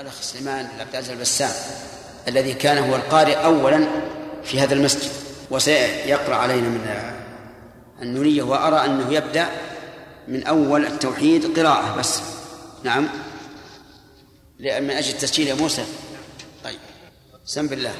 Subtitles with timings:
[0.00, 1.50] الأخ سليمان بن عبد العزيز البسام
[2.28, 3.86] الذي كان هو القارئ أولا
[4.44, 5.10] في هذا المسجد
[5.50, 7.12] وسيقرأ علينا من
[8.02, 9.48] النونية وأرى أنه يبدأ
[10.28, 12.20] من أول التوحيد قراءة بس.
[12.84, 13.08] نعم.
[14.60, 15.84] من أجل التسجيل يا موسى.
[16.64, 16.78] طيب.
[17.44, 17.94] سم بالله.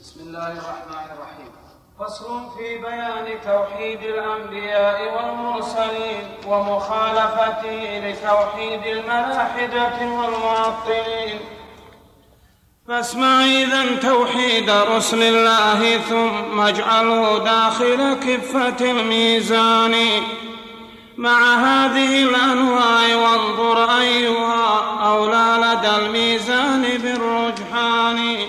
[0.00, 1.27] بسم الله الرحمن الرحيم.
[2.00, 11.40] فصل في بيان توحيد الأنبياء والمرسلين ومخالفته لتوحيد الملاحدة والمعطلين.
[12.88, 19.94] فاسمع إذا توحيد رسل الله ثم اجعله داخل كفة الميزان.
[21.16, 28.47] مع هذه الأنواع وانظر أيها أولى لدى الميزان بالرجحان.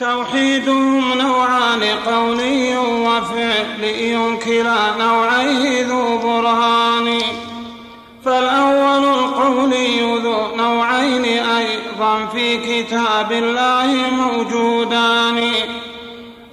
[0.00, 7.18] توحيدهم نوعان قولي وفعلي كلا نوعيه ذو برهان.
[8.24, 15.52] فالأول القولي ذو نوعين أيضا في كتاب الله موجودان.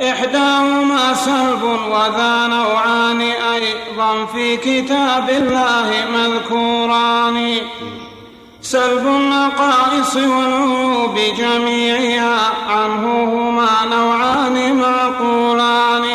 [0.01, 7.57] إحداهما سلب وذا نوعان أيضا في كتاب الله مذكوران.
[8.61, 16.05] سلب النقائص والعيوب جميعها عنه هما نوعان معقولان.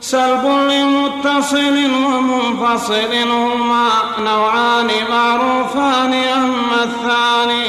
[0.00, 3.88] سلب لمتصل ومنفصل هما
[4.18, 7.66] نوعان معروفان أما الثاني.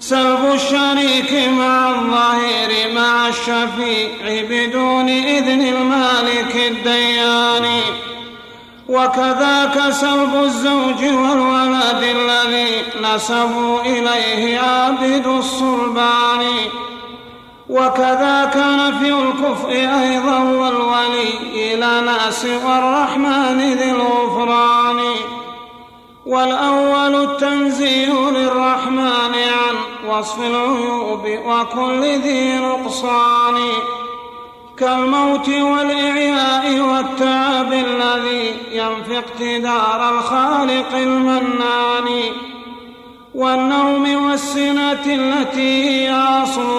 [0.00, 7.66] سلب الشريك مع الظهير مع الشفيع بدون إذن المالك الديان.
[8.88, 16.44] وكذاك سلب الزوج والولد الذي نسبوا إليه عابد الصلبان.
[17.68, 25.00] وكذاك نفي الكفء أيضا والولي إلى سوى الرحمن ذي الغفران.
[26.26, 29.76] والأول التنزيه للرحمن عن
[30.08, 33.58] وصف العيوب وكل ذي نقصان.
[34.80, 42.08] كالموت والإعياء والتعب الذي ينفي اقتدار الخالق المنان
[43.34, 46.70] والنوم والسنة التي هي أصل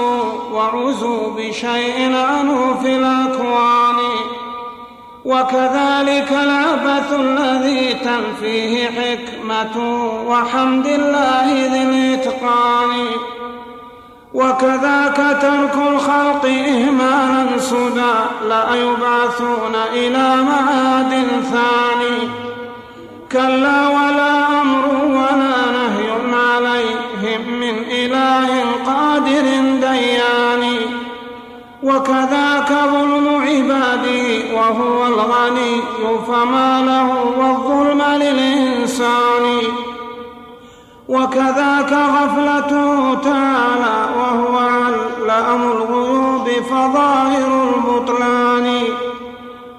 [0.51, 3.95] وعزوب شيء عنه في الأكوان.
[5.25, 9.75] وكذلك العبث الذي تنفيه حكمة
[10.27, 13.05] وحمد الله ذي الإتقان.
[14.33, 18.13] وكذاك ترك الخلق إهمالا سدى
[18.49, 22.29] لا يبعثون إلى معاد ثاني.
[23.31, 29.45] كلا ولا أمر ولا نهي عليهم من إله قادر
[29.81, 30.79] ديان.
[31.83, 35.81] وكذاك ظلم عباده وهو الغني
[36.27, 39.61] فما له والظلم للإنسان.
[41.09, 48.83] وكذاك غفلته تعالى وهو علام الغيوب فظاهر البطلان.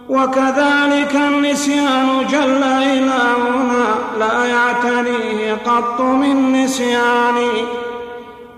[0.08, 3.84] وكذلك النسيان جل إلهنا
[4.18, 7.36] لا يعتريه قط من نسيان.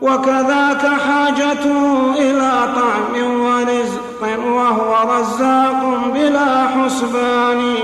[0.02, 1.80] وكذاك حاجته
[2.18, 5.80] إلى طعم ورزق وهو رزاق
[6.14, 7.74] بلا حسبان.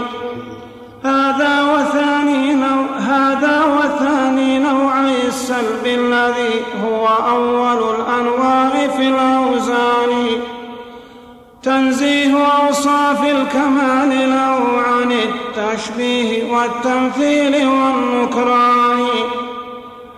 [1.04, 2.87] هذا وثاني نوع
[3.18, 10.12] هذا وثاني نوعي السلب الذي هو أول الأنواع في الأوزان.
[11.62, 19.06] تنزيه أوصاف الكمال له عن التشبيه والتمثيل والنكران.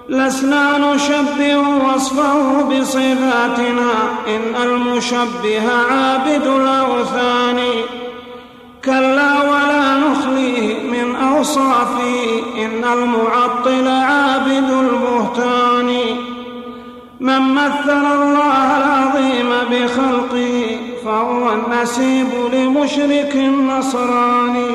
[0.09, 3.93] لسنا نشبه وصفه بصفاتنا
[4.29, 7.61] إن المشبه عابد الأوثان.
[8.85, 15.97] كلا ولا نخليه من أوصافه إن المعطل عابد البهتان.
[17.21, 23.37] من مثل الله العظيم بخلقه فهو النسيب لمشرك
[23.69, 24.71] نصراني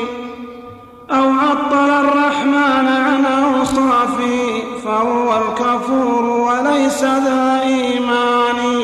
[1.11, 8.81] أو عطل الرحمن عن أوصافه فهو الكفور وليس ذا إيمان.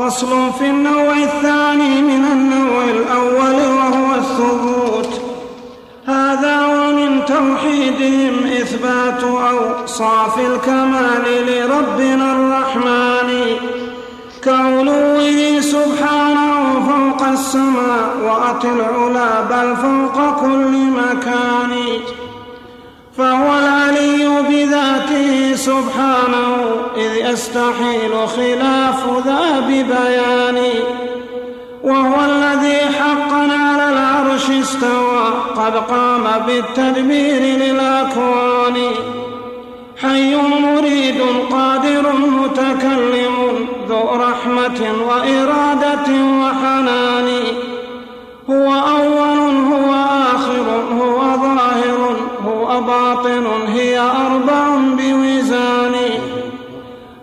[0.00, 5.20] فصل في النوع الثاني من النوع الأول وهو الثبوت.
[6.06, 13.56] هذا ومن توحيدهم إثبات أوصاف الكمال لربنا الرحمن.
[14.44, 21.72] كعلوه سبحانه فوق السماء وأتى العلا بل فوق كل مكان.
[23.20, 26.56] فهو العلي بذاته سبحانه
[26.96, 30.58] إذ يستحيل خلاف ذا ببيان.
[31.82, 35.24] وهو الذي حقا على العرش استوى
[35.56, 38.76] قد قام بالتدبير للأكوان.
[40.02, 41.20] حي مريد
[41.50, 43.34] قادر متكلم
[43.88, 46.08] ذو رحمة وإرادة
[46.40, 47.28] وحنان.
[48.50, 48.68] هو
[48.98, 49.39] أول
[52.80, 54.68] هو باطن هي أربع
[54.98, 55.94] بوزان.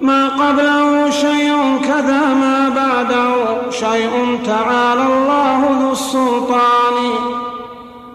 [0.01, 6.97] ما قبله شيء كذا ما بعده شيء تعالى الله ذو السلطان.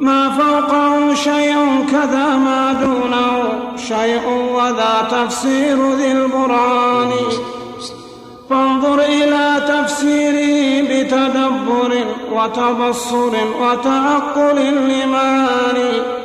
[0.00, 3.42] ما فوقه شيء كذا ما دونه
[3.76, 4.22] شيء
[4.54, 7.10] وذا تفسير ذي البرهان.
[8.50, 11.92] فانظر إلى تفسيره بتدبر
[12.32, 16.21] وتبصر وتعقل لمعاني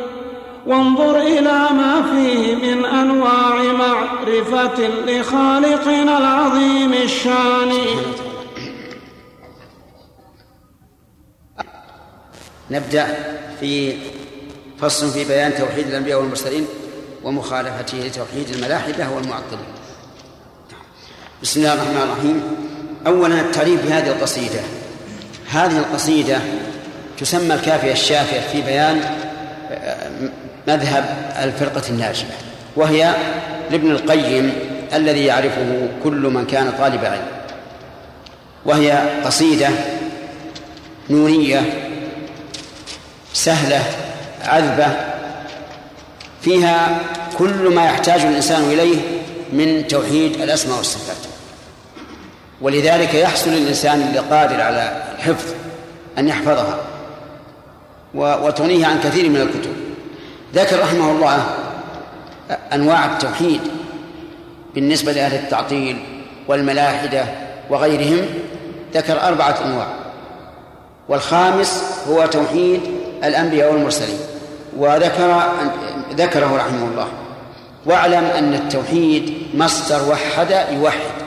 [0.67, 7.71] وانظر إلى ما فيه من أنواع معرفة لخالقنا العظيم الشان.
[12.71, 13.07] نبدأ
[13.59, 13.97] في
[14.79, 16.67] فصل في بيان توحيد الأنبياء والمرسلين
[17.23, 19.73] ومخالفته لتوحيد الملاحدة والمعطلين.
[21.41, 22.43] بسم الله الرحمن الرحيم.
[23.07, 24.59] أولا التعريف بهذه القصيدة.
[25.49, 26.39] هذه القصيدة
[27.17, 29.01] تسمى الكافية الشافية في بيان
[30.67, 32.25] مذهب الفرقة الناجية
[32.75, 33.15] وهي
[33.71, 34.53] لابن القيم
[34.93, 37.27] الذي يعرفه كل من كان طالب علم.
[38.65, 38.91] وهي
[39.25, 39.69] قصيدة
[41.09, 41.61] نورية
[43.33, 43.83] سهلة
[44.43, 44.87] عذبة
[46.41, 46.99] فيها
[47.37, 48.97] كل ما يحتاج الإنسان إليه
[49.53, 51.17] من توحيد الأسماء والصفات.
[52.61, 55.45] ولذلك يحصل للإنسان اللي قادر على الحفظ
[56.17, 56.79] أن يحفظها
[58.13, 59.86] وتغنيه عن كثير من الكتب.
[60.55, 61.45] ذكر رحمه الله
[62.73, 63.61] أنواع التوحيد
[64.75, 65.97] بالنسبة لأهل التعطيل
[66.47, 67.25] والملاحدة
[67.69, 68.25] وغيرهم
[68.93, 69.87] ذكر أربعة أنواع.
[71.09, 72.81] والخامس هو توحيد
[73.23, 74.19] الأنبياء والمرسلين
[74.77, 75.41] وذكر
[76.13, 77.07] ذكره رحمه الله.
[77.85, 81.17] واعلم أن التوحيد مصدر وحد يوحد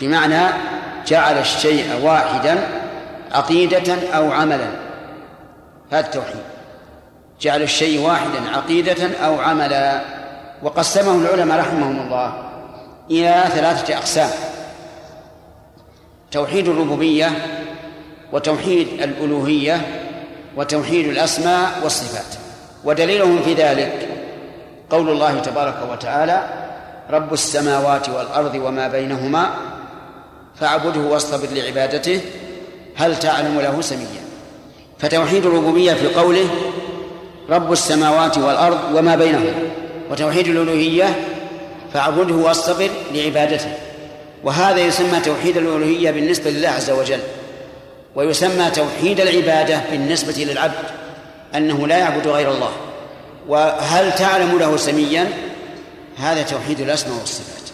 [0.00, 0.40] بمعنى
[1.06, 2.58] جعل الشيء واحدا
[3.32, 4.68] عقيدة أو عملا.
[5.92, 6.51] هذا التوحيد.
[7.42, 10.00] جعل الشيء واحدا عقيدة أو عملا.
[10.62, 12.32] وقسمه العلماء رحمهم الله
[13.10, 14.30] إلى ثلاثة أقسام.
[16.30, 17.32] توحيد الربوبية
[18.32, 19.80] وتوحيد الألوهية
[20.56, 22.34] وتوحيد الأسماء والصفات.
[22.84, 24.08] ودليلهم في ذلك
[24.90, 26.48] قول الله تبارك وتعالى
[27.10, 29.50] رب السماوات والأرض وما بينهما
[30.60, 32.20] فاعبده واصطبر لعبادته
[32.96, 34.22] هل تعلم له سميا؟
[34.98, 36.48] فتوحيد الربوبية في قوله
[37.50, 39.52] رب السماوات والأرض وما بينهما
[40.10, 41.16] وتوحيد الألوهية
[41.94, 43.74] فاعبده واصطبر لعبادته.
[44.44, 47.20] وهذا يسمى توحيد الألوهية بالنسبة لله عز وجل
[48.14, 50.84] ويسمى توحيد العبادة بالنسبة للعبد
[51.54, 52.70] أنه لا يعبد غير الله.
[53.48, 55.28] وهل تعلم له سميا؟
[56.18, 57.70] هذا توحيد الأسماء والصفات.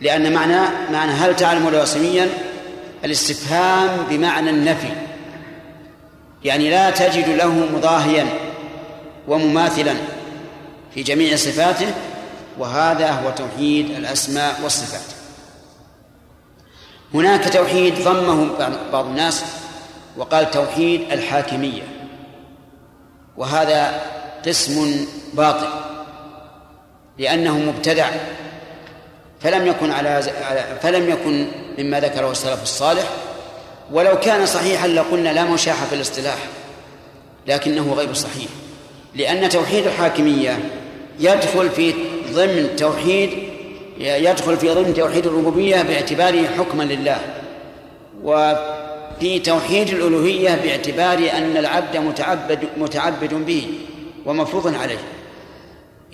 [0.00, 0.60] لأن معنى
[0.92, 2.28] معنى هل تعلم له سميا؟
[3.04, 4.88] الاستفهام بمعنى النفي.
[6.44, 8.26] يعني لا تجد له مضاهيا.
[9.28, 9.94] ومماثلا
[10.94, 11.94] في جميع صفاته
[12.58, 15.14] وهذا هو توحيد الأسماء والصفات.
[17.14, 18.48] هناك توحيد ضمه
[18.92, 19.44] بعض الناس
[20.16, 21.82] وقال توحيد الحاكمية
[23.36, 24.02] وهذا
[24.46, 25.68] قسم باطل
[27.18, 28.10] لأنه مبتدع
[29.40, 30.22] فلم يكن على
[30.82, 33.04] فلم يكن مما ذكره السلف الصالح.
[33.92, 36.38] ولو كان صحيحا لقلنا لا مشاحة في الاصطلاح
[37.46, 38.48] لكنه غير صحيح.
[39.18, 40.58] لأن توحيد الحاكمية
[41.20, 41.94] يدخل في
[42.32, 43.30] ضمن توحيد
[44.00, 47.20] يدخل في ضمن توحيد الربوبية باعتباره حكما لله.
[48.22, 53.68] وفي توحيد الألوهية باعتبار أن العبد متعبد متعبد به
[54.26, 54.98] ومفروض عليه.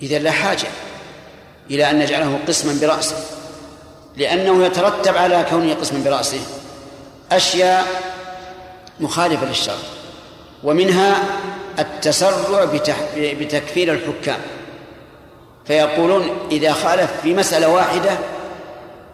[0.01, 0.67] إذا لا حاجة
[1.71, 3.17] إلى أن نجعله قسما برأسه.
[4.17, 6.39] لأنه يترتب على كونه قسما برأسه
[7.31, 7.85] أشياء
[8.99, 9.75] مخالفة للشرع.
[10.63, 11.23] ومنها
[11.79, 12.65] التسرع
[13.17, 14.39] بتكفير الحكام.
[15.65, 18.17] فيقولون إذا خالف في مسألة واحدة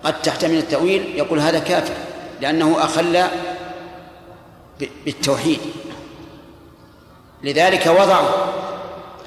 [0.03, 1.94] قد تحتمل التأويل يقول هذا كافر
[2.41, 3.24] لأنه أخل
[5.06, 5.60] بالتوحيد.
[7.44, 8.30] لذلك وضعوا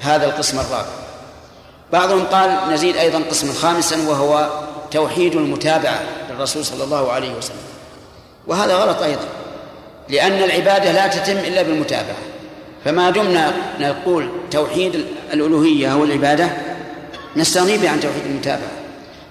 [0.01, 0.89] هذا القسم الرابع.
[1.93, 4.51] بعضهم قال نزيد أيضا قسما خامسا وهو
[4.91, 7.57] توحيد المتابعة للرسول صلى الله عليه وسلم.
[8.47, 9.29] وهذا غلط أيضا
[10.09, 12.17] لأن العبادة لا تتم إلا بالمتابعة.
[12.85, 16.51] فما دمنا نقول توحيد الألوهية هو العبادة
[17.37, 18.71] نستغني به عن توحيد المتابعة.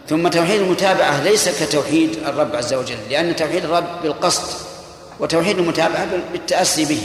[0.09, 4.67] ثم توحيد المتابعة ليس كتوحيد الرب عز وجل لأن توحيد الرب بالقصد
[5.19, 7.01] وتوحيد المتابعة بالتأسي به.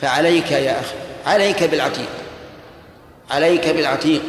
[0.00, 0.94] فعليك يا أخي
[1.26, 2.08] عليك بالعتيق
[3.30, 4.22] عليك بالعتيق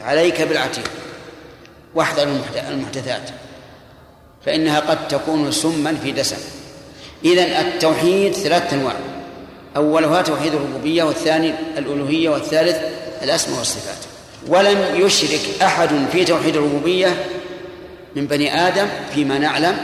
[0.00, 0.90] عليك بالعتيق.
[1.94, 2.28] واحذر
[2.70, 3.30] المحدثات.
[4.46, 6.36] فإنها قد تكون سما في دسم.
[7.24, 8.94] إذا التوحيد ثلاثة أنواع.
[9.76, 12.76] أولها توحيد الربوبية والثاني الألوهية والثالث
[13.22, 13.96] الأسماء والصفات.
[14.48, 17.24] ولم يشرك أحد في توحيد الربوبية
[18.16, 19.76] من بني آدم فيما نعلم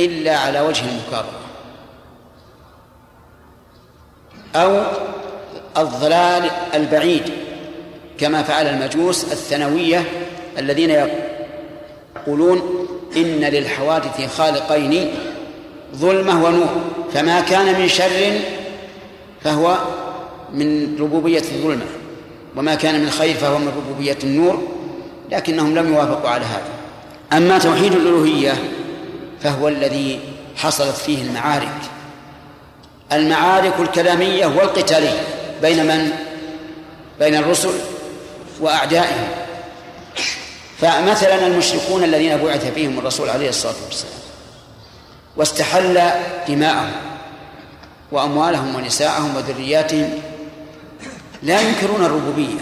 [0.00, 1.38] إلا على وجه المكابرة
[4.56, 4.82] أو
[5.76, 7.22] الضلال البعيد
[8.18, 10.04] كما فعل المجوس الثانوية
[10.58, 10.90] الذين
[12.26, 15.10] يقولون إن للحوادث خالقين
[15.96, 16.68] ظلمة ونور.
[17.14, 18.40] فما كان من شر
[19.48, 19.78] فهو
[20.52, 21.86] من ربوبية الظلمة
[22.56, 24.62] وما كان من خير فهو من ربوبية النور
[25.30, 26.68] لكنهم لم يوافقوا على هذا.
[27.32, 28.54] أما توحيد الألوهية
[29.40, 30.20] فهو الذي
[30.56, 31.78] حصلت فيه المعارك.
[33.12, 35.20] المعارك الكلامية والقتالية
[35.62, 36.12] بين من؟
[37.18, 37.72] بين الرسل
[38.60, 39.28] وأعدائهم.
[40.78, 44.12] فمثلا المشركون الذين بعث فيهم الرسول عليه الصلاة والسلام
[45.36, 46.00] واستحل
[46.48, 46.92] دماءهم.
[48.12, 50.10] وأموالهم ونساءهم وذرياتهم
[51.42, 52.58] لا ينكرون الربوبية.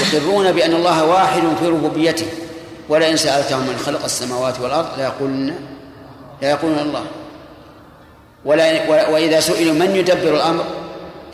[0.00, 2.26] يقرون بأن الله واحد في ربوبيته.
[2.88, 5.54] ولئن سألتهم من خلق السماوات والأرض ليقولن
[6.42, 7.04] لا يقولون الله.
[8.44, 10.64] ولا وإذا سئلوا من يدبر الأمر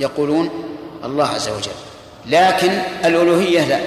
[0.01, 0.51] يقولون
[1.05, 1.71] الله عز وجل.
[2.27, 2.73] لكن
[3.05, 3.81] الألوهية لا.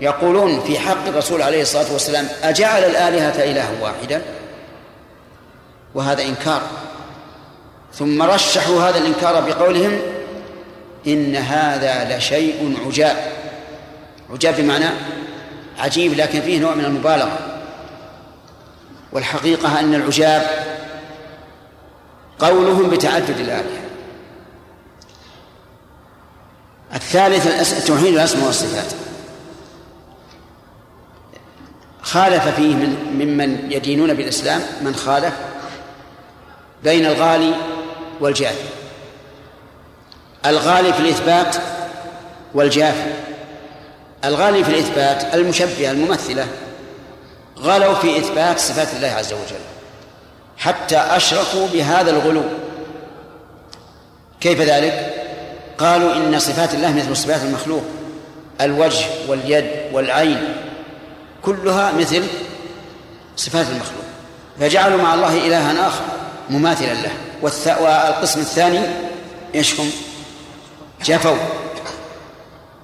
[0.00, 4.22] يقولون في حق الرسول عليه الصلاة والسلام أجعل الآلهة إلها واحدا؟
[5.94, 6.62] وهذا إنكار.
[7.94, 9.98] ثم رشحوا هذا الإنكار بقولهم
[11.06, 13.16] إن هذا لشيء عجاب.
[14.30, 14.88] عجاب بمعنى
[15.78, 17.38] عجيب لكن فيه نوع من المبالغة.
[19.12, 20.46] والحقيقة أن العجاب
[22.38, 23.80] قولهم بتعدد الآلهة.
[26.94, 28.92] الثالث توحيد الأسماء والصفات.
[32.02, 35.34] خالف فيه من ممن يدينون بالإسلام من خالف
[36.84, 37.54] بين الغالي
[38.20, 38.68] والجافي
[40.46, 41.56] الغالي في الإثبات
[42.54, 43.12] والجافي
[44.24, 46.46] الغالي في الإثبات المشبهة الممثلة.
[47.58, 49.60] غلوا في إثبات صفات الله عز وجل.
[50.56, 52.42] حتى أشركوا بهذا الغلو.
[54.40, 55.14] كيف ذلك؟
[55.78, 57.84] قالوا إن صفات الله مثل صفات المخلوق.
[58.60, 60.54] الوجه واليد والعين.
[61.42, 62.24] كلها مثل
[63.36, 64.04] صفات المخلوق.
[64.60, 66.04] فجعلوا مع الله إلها آخر
[66.50, 67.12] مماثلا له.
[67.42, 68.80] والقسم الثاني
[69.54, 69.90] إيش هم؟
[71.04, 71.36] جفوا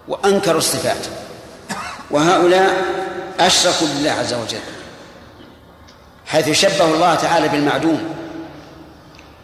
[0.09, 1.07] وأنكروا الصفات.
[2.11, 2.85] وهؤلاء
[3.41, 4.59] أشركوا بالله عز وجل.
[6.27, 8.15] حيث شبهوا الله تعالى بالمعدوم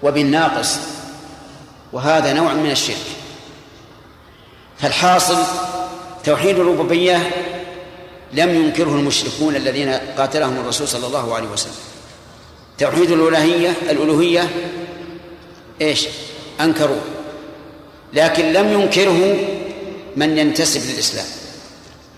[0.03, 0.77] وبالناقص.
[1.93, 3.07] وهذا نوع من الشرك.
[4.79, 5.39] فالحاصل
[6.25, 7.31] توحيد الربوبية
[8.33, 11.75] لم ينكره المشركون الذين قاتلهم الرسول صلى الله عليه وسلم.
[12.79, 14.49] توحيد الألوهية الألوهية
[15.81, 16.09] إيش؟
[16.61, 17.01] أنكروه
[18.13, 19.37] لكن لم ينكره
[20.17, 21.27] من ينتسب للإسلام.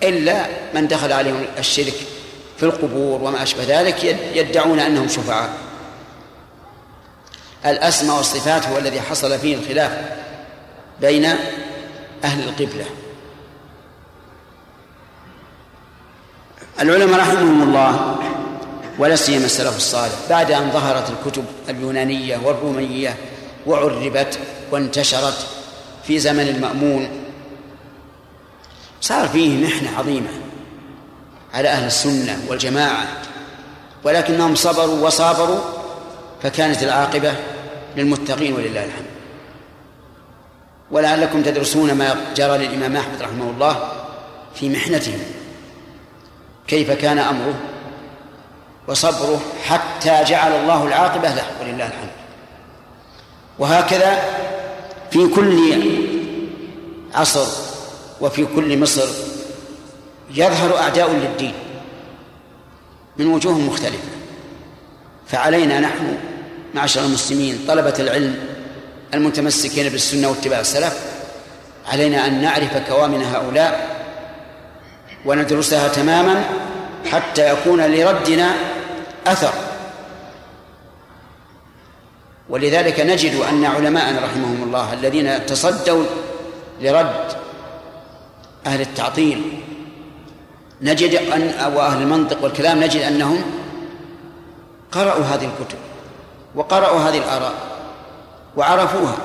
[0.03, 1.95] إلا من دخل عليهم الشرك
[2.57, 4.05] في القبور وما أشبه ذلك
[4.35, 5.51] يدعون أنهم شفعاء.
[7.67, 9.93] الأسماء والصفات هو الذي حصل فيه الخلاف
[11.01, 11.25] بين
[12.25, 12.85] أهل القبلة.
[16.81, 18.17] العلماء رحمهم الله
[18.99, 23.17] ولا سيما السلف الصالح بعد أن ظهرت الكتب اليونانية والرومية
[23.67, 24.39] وعربت
[24.71, 25.47] وانتشرت
[26.07, 27.09] في زمن المأمون.
[29.01, 30.29] صار فيه محنة عظيمة
[31.55, 33.07] على أهل السنة والجماعة
[34.05, 35.61] ولكنهم صبروا وصابروا
[36.43, 37.35] فكانت العاقبة
[37.97, 39.07] للمتقين ولله الحمد.
[40.91, 43.89] ولعلكم تدرسون ما جرى للإمام أحمد رحمه الله
[44.55, 45.19] في محنته.
[46.67, 47.55] كيف كان أمره
[48.89, 52.22] وصبره حتى جعل الله العاقبة له ولله الحمد.
[53.59, 54.23] وهكذا
[55.11, 55.83] في كل
[57.15, 57.47] عصر
[58.21, 59.09] وفي كل مصر
[60.35, 61.55] يظهر أعداء للدين
[63.17, 64.09] من وجوه مختلفة.
[65.29, 66.19] فعلينا نحن
[66.75, 68.37] معشر المسلمين طلبة العلم
[69.15, 70.99] المتمسكين بالسنة واتباع السلف
[71.93, 73.97] علينا أن نعرف كوامن هؤلاء
[75.25, 76.45] وندرسها تماما
[77.13, 78.55] حتى يكون لردنا
[79.27, 79.53] أثر
[82.49, 86.05] ولذلك نجد أن علماءنا رحمهم الله الذين تصدوا
[86.81, 87.33] لرد
[88.67, 89.43] أهل التعطيل
[90.83, 93.43] نجد أن أو أهل المنطق والكلام نجد أنهم
[94.93, 95.79] قرأوا هذه الكتب
[96.55, 97.55] وقرأوا هذه الآراء
[98.57, 99.17] وعرفوها.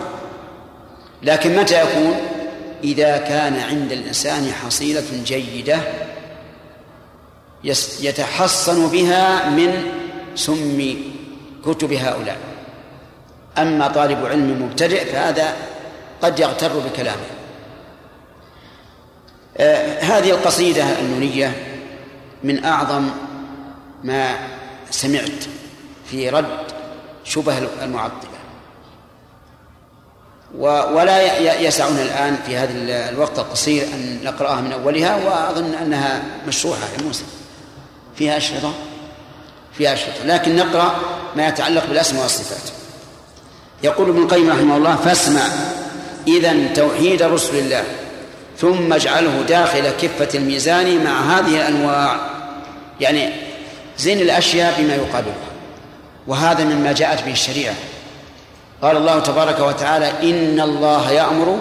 [1.23, 2.15] لكن متى يكون؟
[2.83, 5.79] إذا كان عند الإنسان حصيلة جيدة
[8.01, 9.83] يتحصن بها من
[10.35, 10.95] سم
[11.65, 12.37] كتب هؤلاء.
[13.57, 15.55] أما طالب علم مبتدئ فهذا
[16.21, 17.25] قد يغتر بكلامه.
[19.57, 21.51] آه هذه القصيدة النونية
[22.43, 23.09] من أعظم
[24.03, 24.35] ما
[24.89, 25.43] سمعت
[26.11, 26.57] في رد
[27.23, 28.37] شبه المعطلة.
[30.93, 32.71] ولا يسعنا الآن في هذا
[33.09, 37.23] الوقت القصير أن نقرأها من أولها وأظن أنها مشروحة يا موسى.
[38.15, 38.73] فيها أشرطة؟
[39.73, 40.23] فيها أشرطة.
[40.25, 40.95] لكن نقرأ
[41.35, 42.76] ما يتعلق بالأسماء والصفات.
[43.83, 45.41] يقول ابن القيم رحمه الله فاسمع
[46.27, 47.83] إذا توحيد رسل الله
[48.57, 52.19] ثم اجعله داخل كفة الميزان مع هذه الأنواع.
[52.99, 53.29] يعني
[53.97, 55.35] زين الأشياء بما يقابلها
[56.27, 57.75] وهذا مما جاءت به الشريعة.
[58.81, 61.59] قال الله تبارك وتعالى إن الله يأمر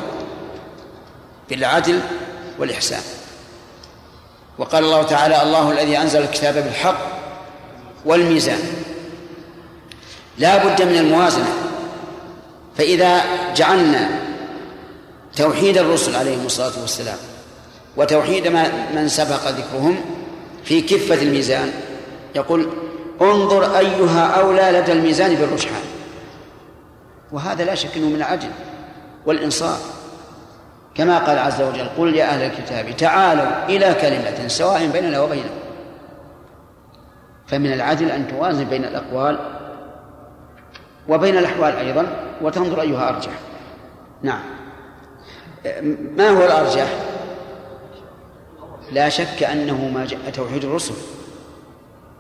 [1.50, 2.00] بالعدل
[2.58, 3.02] والإحسان.
[4.58, 6.99] وقال الله تعالى الله الذي أنزل الكتاب بالحق
[8.04, 8.61] والميزان.
[10.38, 11.65] لا بد من الموازنة.
[12.78, 13.23] فإذا
[13.54, 14.09] جعلنا
[15.37, 17.18] توحيد الرسل عليهم الصلاة والسلام
[17.97, 18.49] وتوحيد
[18.95, 19.97] من سبق ذكرهم
[20.64, 21.71] في كفة الميزان
[22.35, 22.68] يقول
[23.23, 25.83] انظر أيها أولى لدى الميزان بالرجحان
[27.33, 28.49] وهذا لا شك أنه من العدل
[29.26, 29.97] والإنصاف.
[30.95, 35.49] كما قال عز وجل قل يا أهل الكتاب تعالوا إلى كلمة سواء بيننا وبينكم.
[37.47, 39.55] فمن العدل أن توازن بين الأقوال
[41.08, 42.06] وبين الأحوال أيضا
[42.42, 43.32] وتنظر أيها أرجح.
[44.22, 44.40] نعم.
[46.16, 46.88] ما هو الأرجح؟
[48.92, 50.94] لا شك أنه ما جاء توحيد الرسل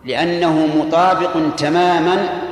[0.04, 2.42] لأنه مطابق تماما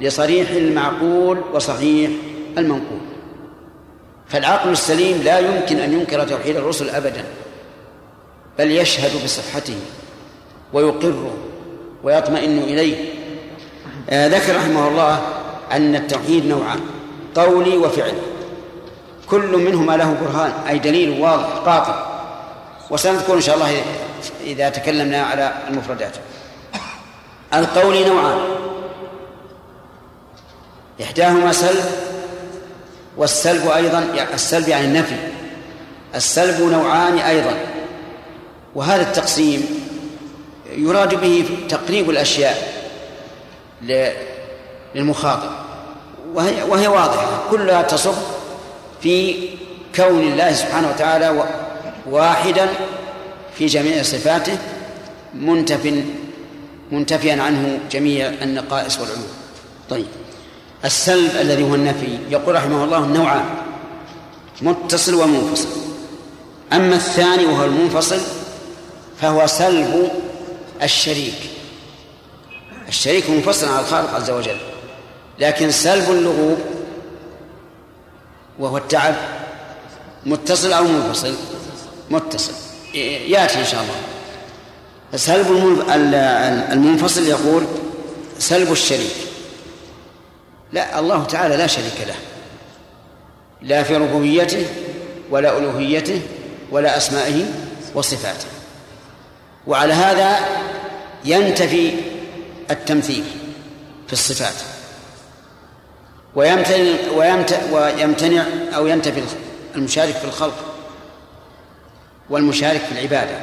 [0.00, 2.10] لصريح المعقول وصحيح
[2.58, 3.00] المنقول.
[4.28, 7.24] فالعقل السليم لا يمكن أن ينكر توحيد الرسل أبدا
[8.58, 9.78] بل يشهد بصحته
[10.72, 11.36] ويقره
[12.02, 13.12] ويطمئن إليه.
[14.10, 15.35] آه ذكر رحمه الله
[15.72, 16.80] أن التوحيد نوعان
[17.34, 18.22] قولي وفعلي.
[19.26, 22.06] كل منهما له برهان أي دليل واضح قاطع
[22.90, 23.82] وسنذكر إن شاء الله
[24.44, 26.12] إذا تكلمنا على المفردات.
[27.54, 28.38] القول نوعان.
[31.02, 31.84] إحداهما سلب
[33.16, 35.16] والسلب أيضا يعني السلب يعني النفي.
[36.14, 37.54] السلب نوعان أيضا.
[38.74, 39.86] وهذا التقسيم
[40.72, 42.72] يراد به تقريب الأشياء
[44.96, 45.50] للمخاطب.
[46.34, 47.42] وهي, وهي واضحة.
[47.50, 48.14] كلها تصب
[49.02, 49.34] في
[49.96, 51.44] كون الله سبحانه وتعالى
[52.10, 52.68] واحدا
[53.58, 54.58] في جميع صفاته
[55.34, 56.02] منتف
[56.92, 59.28] منتفيا عنه جميع النقائص والعيوب.
[59.90, 60.06] طيب.
[60.84, 63.44] السلب الذي هو النفي يقول رحمه الله النوعان
[64.62, 65.68] متصل ومنفصل.
[66.72, 68.20] أما الثاني وهو المنفصل
[69.20, 70.10] فهو سلب
[70.82, 71.50] الشريك.
[72.88, 74.56] الشريك منفصل عن الخالق عز وجل.
[75.38, 76.58] لكن سلب اللغوب
[78.58, 79.14] وهو التعب
[80.26, 81.34] متصل أو منفصل؟
[82.10, 82.52] متصل.
[82.94, 83.94] يأتي إن شاء الله.
[85.16, 85.46] سلب
[86.72, 87.66] المنفصل يقول
[88.38, 89.16] سلب الشريك.
[90.72, 92.14] لا الله تعالى لا شريك له.
[93.62, 94.66] لا في ربوبيته
[95.30, 96.20] ولا ألوهيته
[96.70, 97.44] ولا أسمائه
[97.94, 98.46] وصفاته.
[99.66, 100.38] وعلى هذا
[101.24, 101.94] ينتفي
[102.70, 103.24] التمثيل
[104.06, 104.75] في الصفات.
[106.36, 106.96] ويمتنع
[107.72, 108.44] ويمتنع
[108.76, 109.22] أو ينتفي
[109.76, 110.74] المشارك في الخلق
[112.30, 113.38] والمشارك في العبادة.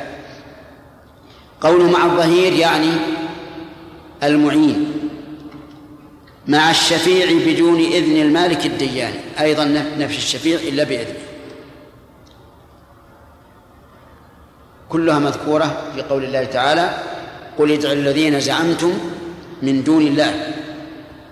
[1.62, 2.92] قوله مع الظهير يعني
[4.24, 5.10] المعين
[6.48, 9.66] مع الشفيع بدون إذن المالك الديان أيضا
[9.98, 11.20] نفي الشفيع إلا بإذنه.
[14.90, 16.98] كلها مذكورة في قول الله تعالى
[17.58, 18.94] قل ادعوا الذين زعمتم
[19.62, 20.63] من دون الله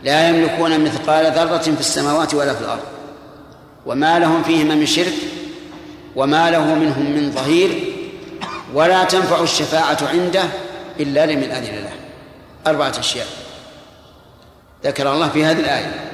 [0.04, 2.84] لا يملكون مثقال ذرة في السماوات ولا في الأرض.
[3.86, 5.14] وما لهم فيهما من شرك
[6.16, 7.94] وما له منهم من ظهير
[8.74, 10.44] ولا تنفع الشفاعة عنده
[11.00, 11.92] إلا لمن أذن له.
[12.68, 13.28] أربعة أشياء.
[14.84, 16.12] ذكر الله في هذه الآية.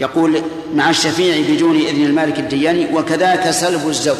[0.00, 0.42] يقول
[0.74, 4.16] مع الشفيع بدون إذن المالك الدياني وكذاك سلب الزوج.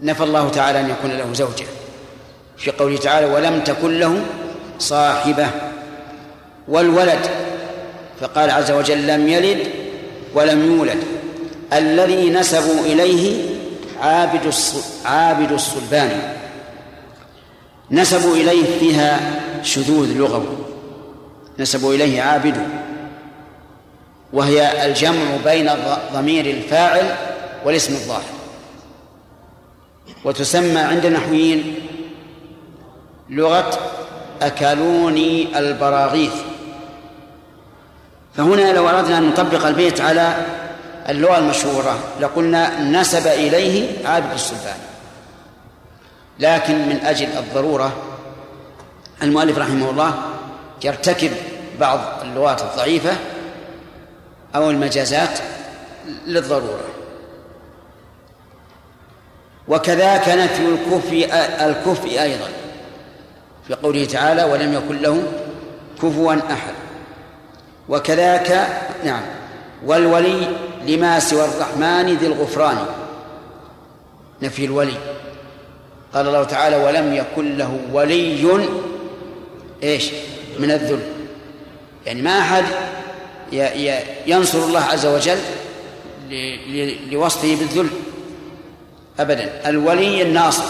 [0.00, 1.66] نفى الله تعالى أن يكون له زوجة.
[2.58, 4.22] في قوله تعالى ولم تكن له
[4.78, 5.46] صاحبة
[6.68, 7.20] والولد
[8.20, 9.66] فقال عز وجل لم يلد
[10.34, 11.04] ولم يولد
[11.72, 13.44] الذي نسبوا إليه
[14.00, 14.54] عابد
[15.04, 16.32] عابد الصلبان
[17.90, 19.20] نسبوا إليه فيها
[19.62, 20.58] شذوذ لغوي
[21.58, 22.56] نسبوا إليه عابد
[24.32, 25.70] وهي الجمع بين
[26.12, 27.14] ضمير الفاعل
[27.64, 28.38] والاسم الظاهر
[30.24, 31.74] وتسمى عند النحويين
[33.30, 33.78] لغة
[34.42, 36.34] أكلوني البراغيث.
[38.36, 40.46] فهنا لو أردنا أن نطبق البيت على
[41.08, 44.76] اللغة المشهورة لقلنا نسب إليه عابد السلطان.
[46.38, 47.96] لكن من أجل الضرورة
[49.22, 50.22] المؤلف رحمه الله
[50.84, 51.30] يرتكب
[51.80, 53.16] بعض اللغات الضعيفة
[54.54, 55.38] أو المجازات
[56.26, 56.84] للضرورة.
[59.68, 61.28] وكذاك نفي الكفء
[61.66, 62.48] الكفء أيضا.
[63.68, 65.22] في قوله تعالى ولم يكن له
[66.02, 66.74] كفوا أحد.
[67.88, 68.68] وكذاك
[69.04, 69.22] نعم
[69.86, 70.48] والولي
[70.86, 72.78] لما سوى الرحمن ذي الغفران.
[74.42, 74.96] نفي الولي.
[76.14, 78.68] قال الله تعالى ولم يكن له ولي
[79.82, 80.10] إيش؟
[80.58, 81.02] من الذل.
[82.06, 82.64] يعني ما أحد
[84.26, 85.38] ينصر الله عز وجل
[87.10, 87.88] لوصفه بالذل.
[89.20, 89.68] ابدا.
[89.68, 90.64] الولي الناصر.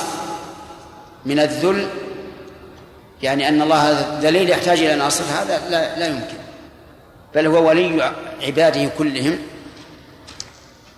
[1.27, 1.89] من الذل
[3.23, 6.39] يعني أن الله ذليل يحتاج إلى ناصر هذا لا, لا يمكن.
[7.35, 9.39] بل هو ولي عباده كلهم.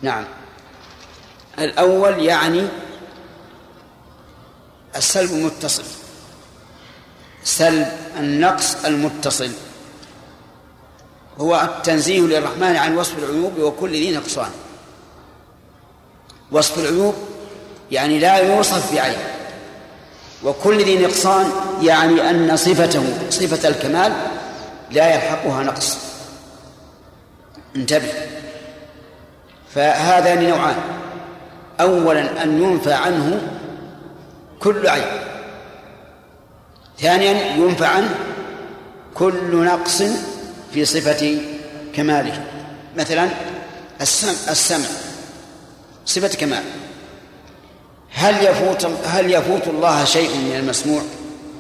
[0.03, 0.25] نعم.
[1.59, 2.69] الأول يعني
[4.97, 5.85] السلب المتصل
[7.45, 9.51] سلب النقص المتصل.
[11.39, 14.51] هو التنزيه للرحمن عن وصف العيوب وكل ذي نقصان.
[16.53, 17.15] وصف العيوب
[17.91, 19.40] يعني لا يوصف بعين.
[20.45, 21.51] وكل ذي نقصان
[21.83, 24.13] يعني أن صفته صفة الكمال
[24.91, 25.99] لا يلحقها نقص.
[27.77, 28.13] انتبه.
[29.75, 30.77] فهذان نوعان.
[31.81, 33.41] أولا أن ينفى عنه
[34.61, 35.21] كل عيب
[36.99, 38.15] ثانيا ينفى عنه
[39.15, 40.03] كل نقص
[40.75, 41.39] في صفة
[41.95, 42.45] كماله.
[42.97, 43.29] مثلا
[44.01, 44.87] السمع السمع
[46.07, 46.63] صفة كمال.
[48.21, 51.03] هل يفوت هل يفوت الله شيء من المسموع؟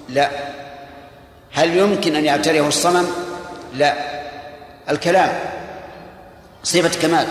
[0.08, 0.30] لا
[1.52, 3.06] هل يمكن أن يعتريه الصنم؟
[3.74, 3.94] لا
[4.90, 5.38] الكلام
[6.62, 7.26] صفة كمال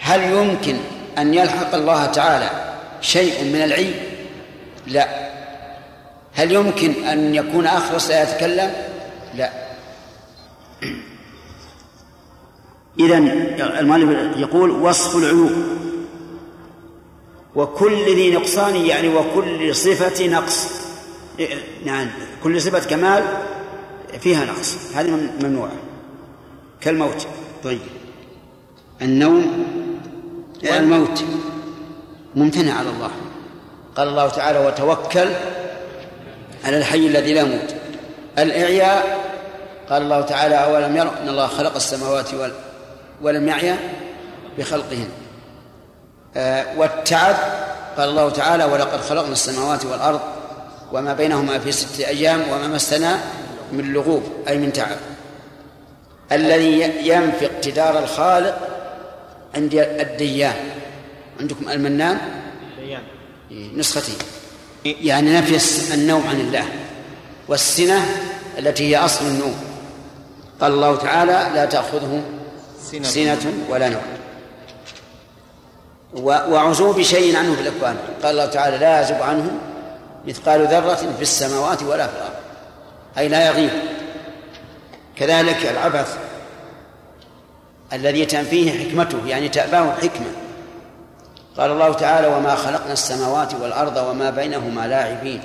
[0.00, 0.76] هل يمكن
[1.18, 2.50] أن يلحق الله تعالى
[3.00, 3.94] شيء من العيب؟
[4.86, 5.08] لا
[6.34, 8.72] هل يمكن أن يكون أخرس لا يتكلم؟
[9.34, 9.50] لا
[13.00, 13.16] إذا
[13.80, 15.52] المؤلف يقول وصف العيوب
[17.58, 20.68] وكل ذي نقصان يعني وكل صفة نقص.
[21.84, 22.10] نعم
[22.42, 23.24] كل صفة كمال
[24.20, 24.76] فيها نقص.
[24.94, 25.72] هذه ممنوعة.
[26.80, 27.26] كالموت.
[27.64, 27.80] طيب.
[29.02, 29.66] النوم
[30.64, 31.24] الموت
[32.34, 33.10] ممتنع على الله.
[33.96, 35.28] قال الله تعالى وتوكل
[36.64, 37.74] على الحي الذي لا يموت.
[38.38, 39.28] الإعياء
[39.90, 42.28] قال الله تعالى أولم يروا أن الله خلق السماوات
[43.22, 43.78] ولم يعيا
[44.58, 45.08] بخلقهن.
[46.76, 47.36] والتعب
[47.96, 50.20] قال الله تعالى ولقد خلقنا السماوات والأرض
[50.92, 53.18] وما بينهما في ستة أيام وما مسنا
[53.72, 54.96] من لغوب أي من تعب.
[56.32, 58.58] الذي ينفي اقتدار الخالق
[59.54, 60.54] عند الديان.
[61.40, 62.18] عندكم المنان؟
[62.78, 63.02] ديان
[63.76, 64.14] نسختين
[64.84, 66.64] يعني نفي النوم عن الله
[67.48, 68.06] والسنة
[68.58, 69.56] التي هي أصل النوم.
[70.60, 72.22] قال الله تعالى لا تأخذه
[73.02, 74.17] سنة ولا نوم.
[76.16, 77.96] وعزوب شيء عنه في الأكوان.
[78.22, 79.50] قال الله تعالى لا يعزب عنه
[80.26, 82.34] مثقال ذرة في السماوات ولا في الأرض.
[83.18, 83.70] أي لا يغيب.
[85.16, 86.18] كذلك العبث
[87.92, 90.26] الذي تنفيه حكمته يعني تأباه حكمة
[91.56, 95.42] قال الله تعالى وما خلقنا السماوات والأرض وما بينهما لاعبين.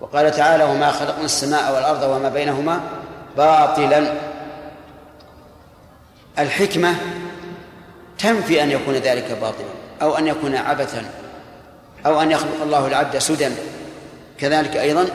[0.00, 2.80] وقال تعالى وما خلقنا السماء والأرض وما بينهما
[3.36, 4.12] باطلا.
[6.38, 6.94] الحكمة
[8.24, 9.66] تنفي أن يكون ذلك باطلا
[10.02, 11.04] أو أن يكون عبثا
[12.06, 13.48] أو أن يخلق الله العبد سدى
[14.38, 15.08] كذلك أيضا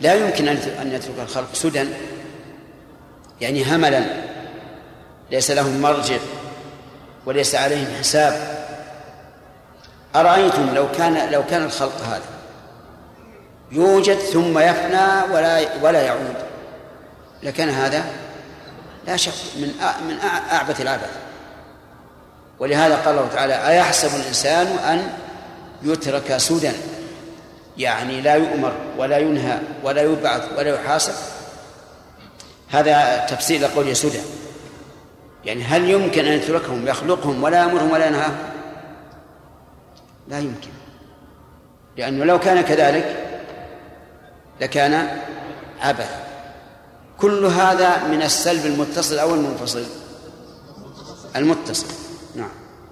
[0.00, 1.88] لا يمكن أن يترك الخلق سدى
[3.40, 4.04] يعني هملا.
[5.30, 6.18] ليس لهم مرجع
[7.26, 8.62] وليس عليهم حساب.
[10.16, 12.22] أرأيتم لو كان لو كان الخلق هذا؟
[13.72, 16.36] يوجد ثم يفنى ولا ولا يعود.
[17.42, 18.04] لكان هذا
[19.06, 19.68] لا شك من
[20.08, 20.18] من
[20.52, 21.21] أعبث العبث.
[22.62, 25.12] ولهذا قال الله تعالى أيحسب الإنسان أن
[25.82, 26.70] يترك سدى؟
[27.78, 31.12] يعني لا يؤمر ولا ينهى ولا يبعث ولا يحاسب.
[32.68, 34.20] هذا تفسير لقول سدى
[35.44, 38.36] يعني هل يمكن أن يتركهم يخلقهم ولا يأمرهم ولا ينهاهم
[40.28, 40.70] لا يمكن.
[41.96, 43.16] لأنه لو كان كذلك
[44.60, 45.18] لكان
[45.80, 46.10] عبث.
[47.18, 49.84] كل هذا من السلب المتصل أو المنفصل؟
[51.36, 52.01] المتصل.
[52.34, 52.48] نعم.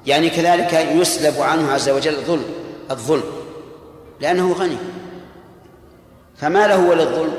[0.07, 2.45] يعني كذلك يسلب عنه عز وجل الظلم
[2.91, 3.25] الظلم
[4.21, 4.77] لأنه غني.
[6.37, 7.35] فما له وللظلم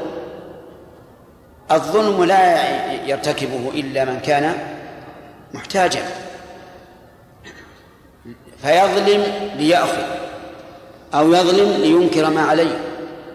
[1.71, 4.53] الظلم؟ لا يرتكبه إلا من كان
[5.53, 6.05] محتاجا.
[8.61, 9.23] فيظلم
[9.57, 10.03] ليأخذ
[11.13, 12.79] أو يظلم لينكر ما عليه.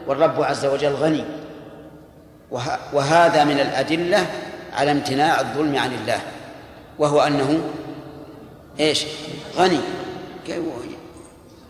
[0.07, 1.25] والرب عز وجل غني.
[2.93, 4.27] وهذا من الأدلة
[4.73, 6.21] على امتناع الظلم عن الله.
[6.99, 7.61] وهو أنه
[8.81, 9.05] إيش؟
[9.57, 9.81] غني.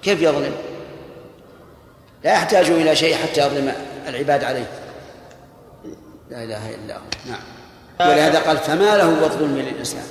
[0.03, 0.55] كيف يظلم؟
[2.25, 3.73] لا يحتاج إلى شيء حتى يظلم
[4.09, 4.71] العباد عليه.
[6.31, 7.01] لا إله إلا هو.
[7.27, 7.41] نعم.
[8.11, 10.05] ولهذا قال فما له والظلم للإنسان.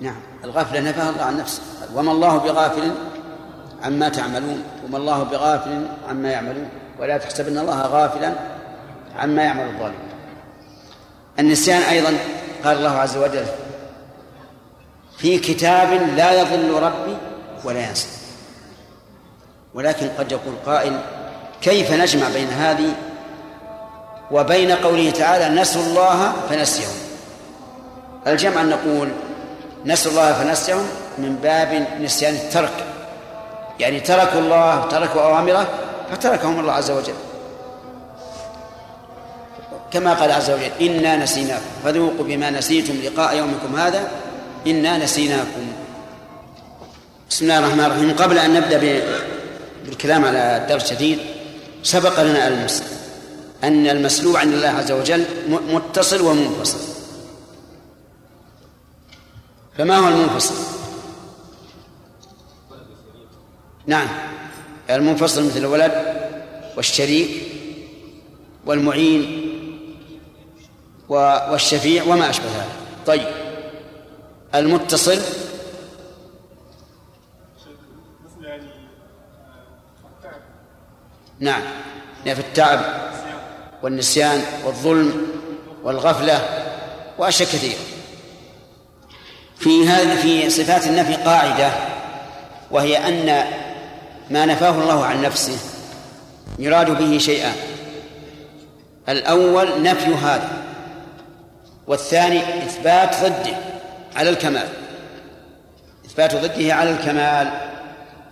[0.00, 0.20] نعم.
[0.44, 1.62] الغفلة نفاها الله عن نفسه.
[1.94, 2.90] وما الله بغافل
[3.82, 6.68] عما تعملون وما الله بغافل عما يعملون
[7.00, 8.34] ولا تحسبن الله غافلا
[9.18, 10.10] عما يعمل الظالمون.
[11.38, 12.14] النسيان أيضا
[12.64, 13.46] قال الله عز وجل
[15.22, 17.16] في كتاب لا يضل ربي
[17.64, 18.08] ولا ينسى
[19.74, 21.00] ولكن قد يقول قائل
[21.62, 22.94] كيف نجمع بين هذه
[24.30, 26.94] وبين قوله تعالى نسوا الله فنسيهم؟
[28.26, 29.08] الجمع أن نقول
[29.86, 30.86] نسوا الله فنسيهم
[31.18, 32.84] من باب نسيان الترك.
[33.78, 35.68] يعني تركوا الله تركوا أوامره
[36.10, 37.14] فتركهم الله عز وجل.
[39.92, 44.08] كما قال عز وجل إنا نسيناكم فذوقوا بما نسيتم لقاء يومكم هذا
[44.66, 45.72] إنا نسيناكم.
[47.30, 48.16] بسم الله الرحمن الرحيم.
[48.16, 49.02] قبل أن نبدأ
[49.84, 51.18] بالكلام على الدرس الجديد
[51.82, 52.82] سبق لنا المس
[53.64, 56.78] أن المسلوب عن الله عز وجل متصل ومنفصل.
[59.78, 60.54] فما هو المنفصل؟
[63.86, 64.08] نعم
[64.90, 66.14] المنفصل مثل الولد
[66.76, 67.30] والشريك
[68.66, 69.46] والمعين
[71.08, 72.66] والشفيع وما أشبه ذلك.
[73.06, 73.39] طيب.
[74.54, 75.20] المتصل.
[81.40, 81.62] نعم.
[82.26, 82.80] يعني في التعب
[83.82, 85.26] والنسيان والظلم
[85.82, 86.40] والغفلة
[87.18, 87.78] وأشياء كثيرة.
[89.58, 91.70] في هذه في صفات النفي قاعدة
[92.70, 93.44] وهي أن
[94.30, 95.58] ما نفاه الله عن نفسه
[96.58, 97.54] يراد به شيئان
[99.08, 100.48] الأول نفي هذا
[101.86, 103.69] والثاني إثبات ضده.
[104.16, 104.68] على الكمال.
[106.06, 107.70] إثبات ضده على الكمال.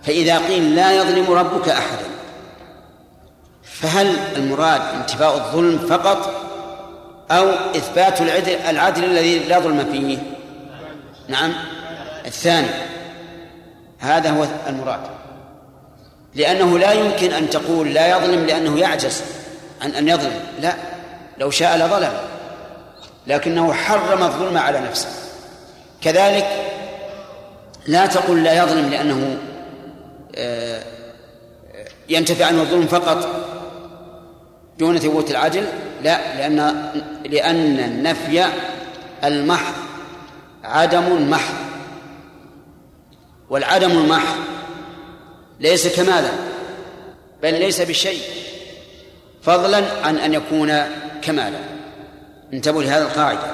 [0.03, 2.05] فإذا قيل لا يظلم ربك أحدا
[3.63, 6.49] فهل المراد انتفاء الظلم فقط
[7.31, 10.17] أو إثبات العدل, العدل الذي لا ظلم فيه؟
[11.27, 11.53] نعم.
[12.25, 12.67] الثاني
[13.99, 14.99] هذا هو المراد.
[16.35, 19.21] لأنه لا يمكن أن تقول لا يظلم لأنه يعجز
[19.81, 20.39] عن أن يظلم.
[20.59, 20.73] لا
[21.37, 22.13] لو شاء لظلم
[23.27, 25.09] لكنه حرم الظلم على نفسه.
[26.01, 26.47] كذلك
[27.87, 29.37] لا تقل لا يظلم لأنه
[30.35, 30.83] آه،
[32.09, 33.45] ينتفع عنه الظلم فقط
[34.79, 35.65] دون ثبوت العدل
[36.03, 36.91] لا لأن
[37.25, 38.45] لأن النفي
[39.23, 39.73] المحض
[40.63, 41.55] عدم محض
[43.49, 44.37] والعدم المحض
[45.59, 46.31] ليس كمالا
[47.43, 48.21] بل ليس بشيء
[49.41, 50.73] فضلا عن أن يكون
[51.21, 51.59] كمالا.
[52.53, 53.53] انتبهوا لهذه القاعدة.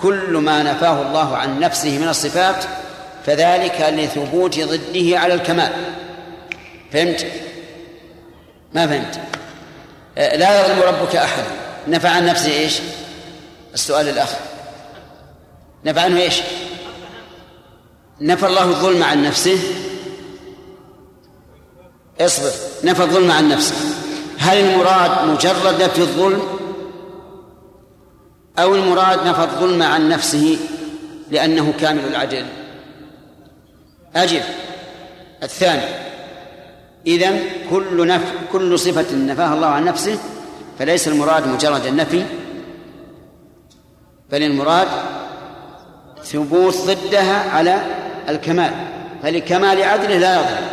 [0.00, 2.64] كل ما نفاه الله عن نفسه من الصفات
[3.26, 5.72] فذلك لثبوت ضده على الكمال
[6.92, 7.26] فهمت؟
[8.74, 9.20] ما فهمت؟
[10.18, 11.42] آه، لا يظلم ربك أحد
[11.88, 12.78] نفى عن نفسه إيش؟
[13.74, 14.38] السؤال الآخر
[15.84, 16.40] نفى عنه إيش؟
[18.20, 19.58] نفى الله الظلم عن نفسه
[22.20, 22.50] اصبر
[22.84, 23.74] نفى الظلم عن نفسه
[24.38, 26.57] هل المراد مجرد نفي الظلم
[28.58, 30.58] أو المراد نفى الظلم عن نفسه
[31.30, 32.46] لأنه كامل العدل.
[34.16, 34.42] أجب.
[35.42, 35.82] الثاني.
[37.06, 37.40] إذن
[37.70, 40.18] كل نف كل صفة نفاها الله عن نفسه
[40.78, 42.24] فليس المراد مجرد النفي
[44.30, 44.88] بل المراد
[46.24, 47.82] ثبوت ضدها على
[48.28, 48.72] الكمال.
[49.22, 50.68] فلكمال عدله لا يظلم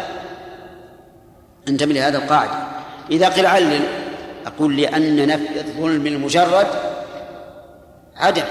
[1.68, 2.68] انتبه لهذا القاعدة.
[3.12, 3.80] إذا قيل علل
[4.46, 6.68] أقول لأن نفي الظلم المجرد
[8.18, 8.46] عدم.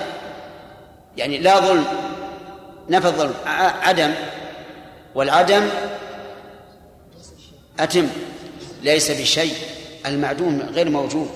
[1.16, 1.85] يعني لا ظلم
[2.88, 3.35] نفى الظلم
[3.83, 4.14] عدم.
[5.14, 5.68] والعدم
[7.81, 8.09] أتم
[8.83, 9.55] ليس بشيء.
[10.07, 11.31] المعدوم غير موجود.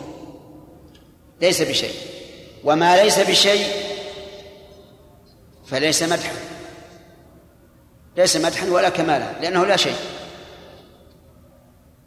[1.41, 1.95] ليس بشيء.
[2.65, 3.67] وما ليس بشيء
[5.67, 6.33] فليس مدحا.
[8.17, 9.97] ليس مدحا ولا كمالا لأنه لا شيء.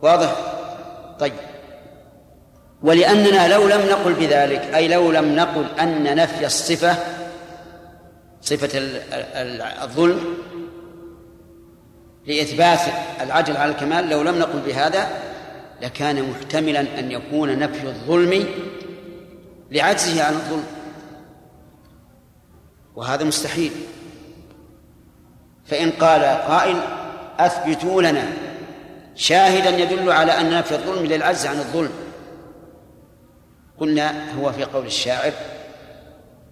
[0.01, 0.35] واضح؟
[1.19, 1.33] طيب.
[2.83, 6.95] ولأننا لو لم نقل بذلك أي لو لم نقل أن نفي الصفة
[8.41, 8.69] صفة
[9.83, 10.37] الظلم
[12.27, 12.79] لإثبات
[13.21, 15.07] العدل على الكمال لو لم نقل بهذا
[15.81, 18.45] لكان محتملا أن يكون نفي الظلم
[19.71, 20.65] لعجزه عن الظلم.
[22.95, 23.71] وهذا مستحيل.
[25.65, 26.77] فإن قال قائل
[27.39, 28.23] أثبتوا لنا.
[29.15, 31.91] شاهدا يدل على أن نفي الظلم للعجز عن الظلم.
[33.81, 35.31] قلنا هو في قول الشاعر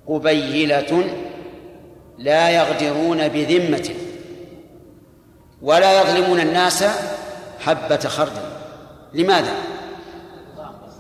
[0.08, 1.04] قبيلة
[2.18, 3.90] لا يغدرون بذمة
[5.62, 6.84] ولا يظلمون الناس
[7.60, 8.42] حبة خردل.
[9.14, 9.54] لماذا؟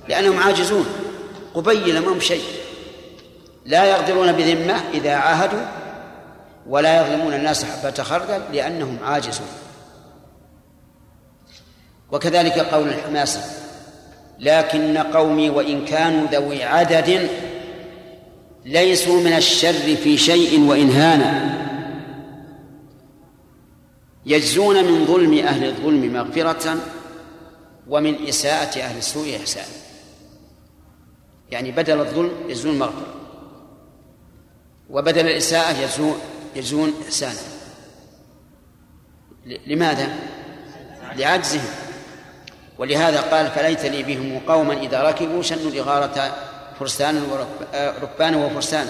[0.07, 0.85] لأنهم عاجزون.
[1.53, 2.43] قبيلة ما هم شيء.
[3.65, 5.65] لا يغدرون بذمة إذا عاهدوا
[6.67, 9.47] ولا يظلمون الناس حبة خردل لأنهم عاجزون.
[12.11, 13.68] وكذلك قول الحماسة.
[14.39, 17.29] لكن قومي وإن كانوا ذوي عدد
[18.65, 21.59] ليسوا من الشر في شيء وإن هانا
[24.25, 26.77] يجزون من ظلم أهل الظلم مغفرة
[27.87, 29.65] ومن إساءة أهل السوء إحسانا
[31.51, 33.15] يعني بدل الظلم يجزون مغفرة
[34.89, 36.15] وبدل الإساءة يجزون
[36.55, 37.39] يجزون إحسانا.
[39.67, 40.09] لماذا؟
[41.15, 41.88] لعجزهم.
[42.79, 46.31] ولهذا قال فليت لي بهم قوما إذا ركبوا شنوا الإغارة
[46.79, 48.89] فرسانا وركبانا وفرسانا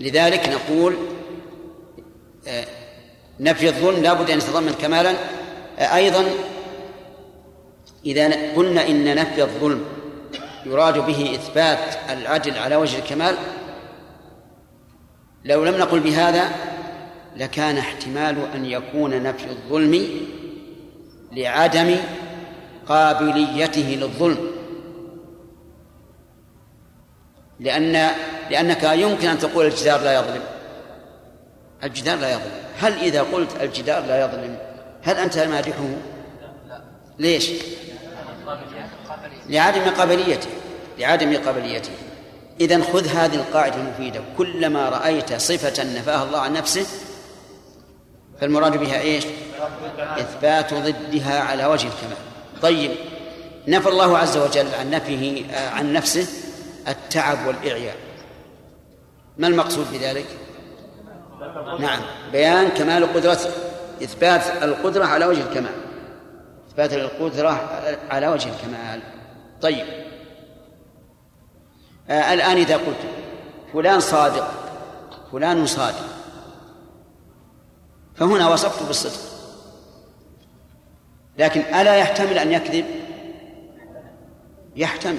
[0.00, 0.96] لذلك نقول
[2.48, 2.64] آه،
[3.40, 5.10] نفي الظلم لا بد أن يتضمن كمالا.
[5.78, 6.24] آه، أيضا
[8.06, 9.84] إذا قلنا إن نفي الظلم
[10.66, 11.78] يراد به إثبات
[12.10, 13.36] العدل على وجه الكمال
[15.44, 16.50] لو لم نقل بهذا
[17.36, 20.06] لكان احتمال أن يكون نفي الظلم
[21.32, 21.96] لعدم
[22.88, 24.50] قابليته للظلم.
[27.60, 28.10] لأن
[28.50, 30.42] لأنك يمكن أن تقول الجدار لا يظلم.
[31.84, 32.52] الجدار لا يظلم.
[32.80, 34.56] هل إذا قلت الجدار لا يظلم
[35.02, 35.88] هل أنت مادحه؟
[37.18, 37.50] ليش؟
[39.48, 40.48] لعدم قابليته.
[40.98, 41.90] لعدم قابليته.
[42.60, 44.20] إذا خذ هذه القاعدة المفيدة.
[44.38, 46.86] كلما رأيت صفة نفاها الله عن نفسه
[48.40, 49.24] فالمراد بها إيش؟
[49.98, 52.31] إثبات ضدها على وجه الكمال.
[52.62, 52.90] طيب.
[53.68, 56.26] نفى الله عز وجل عن نفيه آه، عن نفسه
[56.88, 57.96] التعب والإعياء.
[59.38, 60.26] ما المقصود بذلك؟
[61.78, 62.00] نعم.
[62.32, 63.50] بيان كمال قدرته.
[64.02, 65.74] إثبات القدرة على وجه الكمال.
[66.70, 67.50] إثبات القدرة
[68.10, 69.02] على وجه الكمال.
[69.62, 69.86] طيب.
[72.10, 73.00] آه الآن إذا قلت
[73.72, 74.50] فلان صادق
[75.32, 76.08] فلان صادق.
[78.14, 79.31] فهنا وصفته بالصدق.
[81.38, 82.84] لكن ألا يحتمل أن يكذب؟
[84.76, 85.18] يحتمل.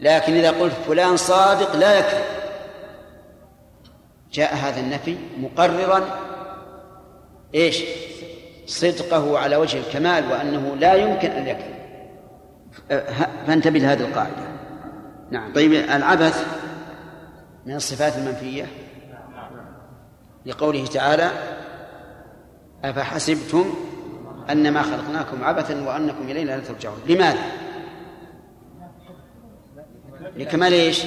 [0.00, 2.24] لكن إذا قلت فلان صادق لا يكذب.
[4.32, 6.04] جاء هذا النفي مقررا
[7.54, 7.82] إيش؟
[8.66, 11.78] صدقه على وجه الكمال وأنه لا يمكن أن يكذب.
[13.46, 14.48] فانتبه لهذه القاعدة.
[15.30, 15.52] نعم.
[15.52, 16.46] طيب العبث
[17.66, 18.66] من الصفات المنفية؟
[20.46, 21.30] لقوله تعالى
[22.84, 23.74] أفحسبتم
[24.50, 26.98] أنما خلقناكم عبثا وأنكم إلينا لا ترجعون.
[27.06, 27.42] لماذا؟
[30.36, 31.02] لكمال إيش؟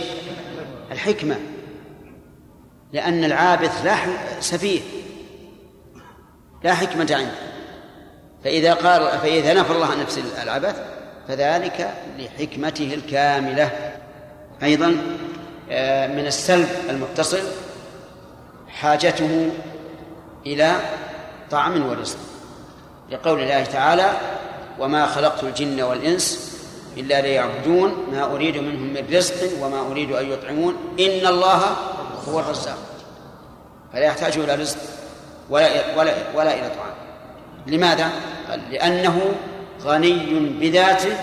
[0.92, 1.36] الحكمة.
[2.94, 3.96] لأن العابث لا
[4.40, 4.82] سفيه
[6.64, 7.52] لا حكمة عنده
[8.44, 10.82] فإذا قال فإذا نفى الله عن نفس العبث
[11.28, 13.72] فذلك لحكمته الكاملة.
[14.64, 14.98] أيضا
[15.72, 17.42] آه، من السلب المتصل
[18.68, 19.52] حاجته
[20.46, 20.76] إلى
[21.52, 22.18] طعم ورزق.
[23.12, 24.12] لقول الله تعالى
[24.80, 26.52] وما خلقت الجن والإنس
[26.98, 31.76] إلا ليعبدون ما أريد منهم من رزق وما أريد أن يطعمون إن الله
[32.28, 32.78] هو الرزاق.
[33.94, 34.78] فلا يحتاج إلى رزق
[35.50, 36.94] ولا ولا ولا إلى طعام.
[37.68, 38.10] لماذا؟
[38.50, 39.36] قال لأنه
[39.82, 41.18] غني بذاته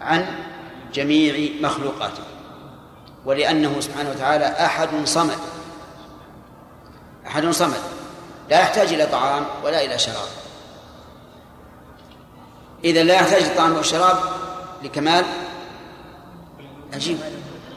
[0.00, 0.26] عن
[0.94, 2.22] جميع مخلوقاته.
[3.24, 5.38] ولأنه سبحانه وتعالى أحد صمد.
[7.26, 7.80] أحد صمد.
[8.50, 10.43] لا يحتاج إلى طعام ولا إلى شراب.
[12.84, 14.16] إذا لا يحتاج الطعام والشراب
[14.82, 15.24] لكمال
[16.94, 17.18] عجيب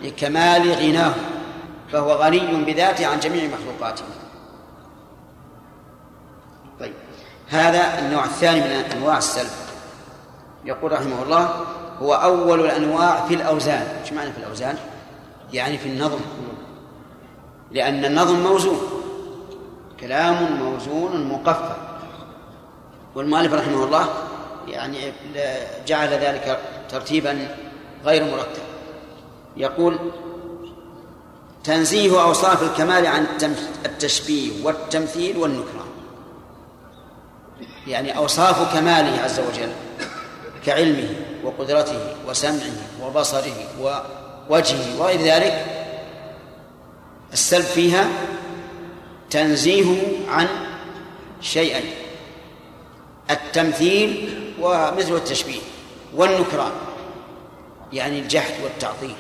[0.02, 1.14] لكمال غناه
[1.92, 4.04] فهو غني بذاته عن جميع مخلوقاته.
[6.80, 6.94] طيب
[7.48, 9.50] هذا النوع الثاني من أنواع السلب.
[10.66, 11.66] يقول رحمه الله
[12.00, 13.88] هو أول الأنواع في الأوزان.
[14.02, 14.78] إيش معنى في الأوزان؟
[15.54, 16.20] يعني في النظم.
[17.72, 18.80] لأن النظم موزون
[20.00, 21.76] كلام موزون مقفى
[23.16, 24.08] والمؤلف رحمه الله
[24.68, 25.14] يعني
[25.88, 26.60] جعل ذلك
[26.90, 27.56] ترتيبا
[28.06, 28.62] غير مرتب.
[29.58, 30.00] يقول
[31.64, 33.26] تنزيه أوصاف الكمال عن
[33.86, 35.88] التشبيه والتمثيل والنكران.
[37.88, 39.72] يعني أوصاف كماله عز وجل
[40.66, 41.10] كعلمه
[41.44, 42.72] وقدرته وسمعه
[43.04, 45.66] وبصره ووجهه وغير ذلك
[47.34, 48.08] السلب فيها
[49.30, 49.98] تنزيهه
[50.30, 50.48] عن
[51.42, 51.86] شيئين
[53.32, 55.60] التمثيل ومثل التشبيه
[56.16, 56.72] والنكران
[57.94, 59.16] يعني الجحد والتعطيل.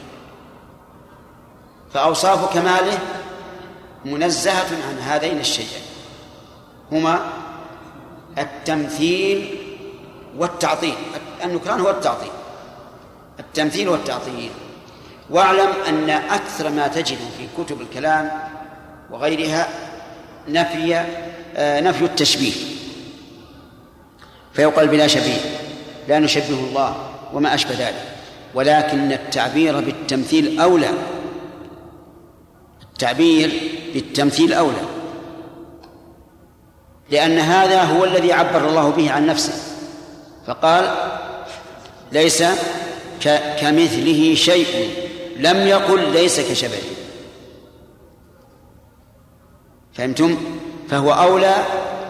[1.93, 2.99] فأوصاف كماله
[4.05, 5.81] منزهة عن هذين الشيئين
[6.91, 7.19] هما
[8.37, 9.57] التمثيل
[10.37, 10.95] والتعطيل
[11.43, 12.31] النكران هو التعطيل
[13.39, 14.51] التمثيل والتعطيل.
[15.29, 18.31] واعلم أن أكثر ما تجد في كتب الكلام
[19.11, 19.67] وغيرها
[20.47, 21.05] نفي
[21.55, 22.76] آه، نفي التشبيه.
[24.57, 25.37] فيقال بلا شبيه
[26.07, 26.95] لا نشبه الله
[27.33, 28.03] وما أشبه ذلك.
[28.53, 30.89] ولكن التعبير بالتمثيل أولى.
[32.81, 34.81] التعبير بالتمثيل أولى.
[37.09, 39.53] لأن هذا هو الذي عبر الله به عن نفسه.
[40.47, 40.95] فقال
[42.11, 42.43] ليس
[43.61, 44.89] كمثله شيء
[45.37, 46.89] لم يقل ليس كشبهه
[49.93, 50.37] فهمتم؟
[50.89, 51.55] فهو أولى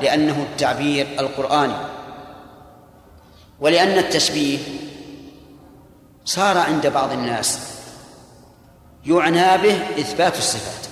[0.01, 1.96] لأنه التعبير القرآني.
[3.59, 4.59] ولأن التشبيه
[6.25, 7.59] صار عند بعض الناس
[9.05, 10.87] يعنى به إثبات الصفات.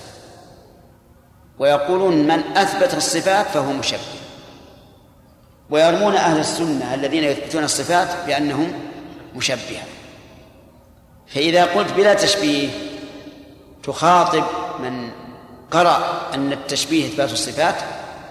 [1.59, 3.99] ويقولون من أثبت الصفات فهو مشبه.
[5.70, 8.74] ويرمون أهل السنة الذين يثبتون الصفات بأنهم
[9.36, 9.84] مشبهة.
[11.28, 12.70] فإذا قلت بلا تشبيه
[13.84, 14.43] تخاطب
[14.80, 15.11] من
[15.72, 17.76] قرأ أن التشبيه إثبات الصفات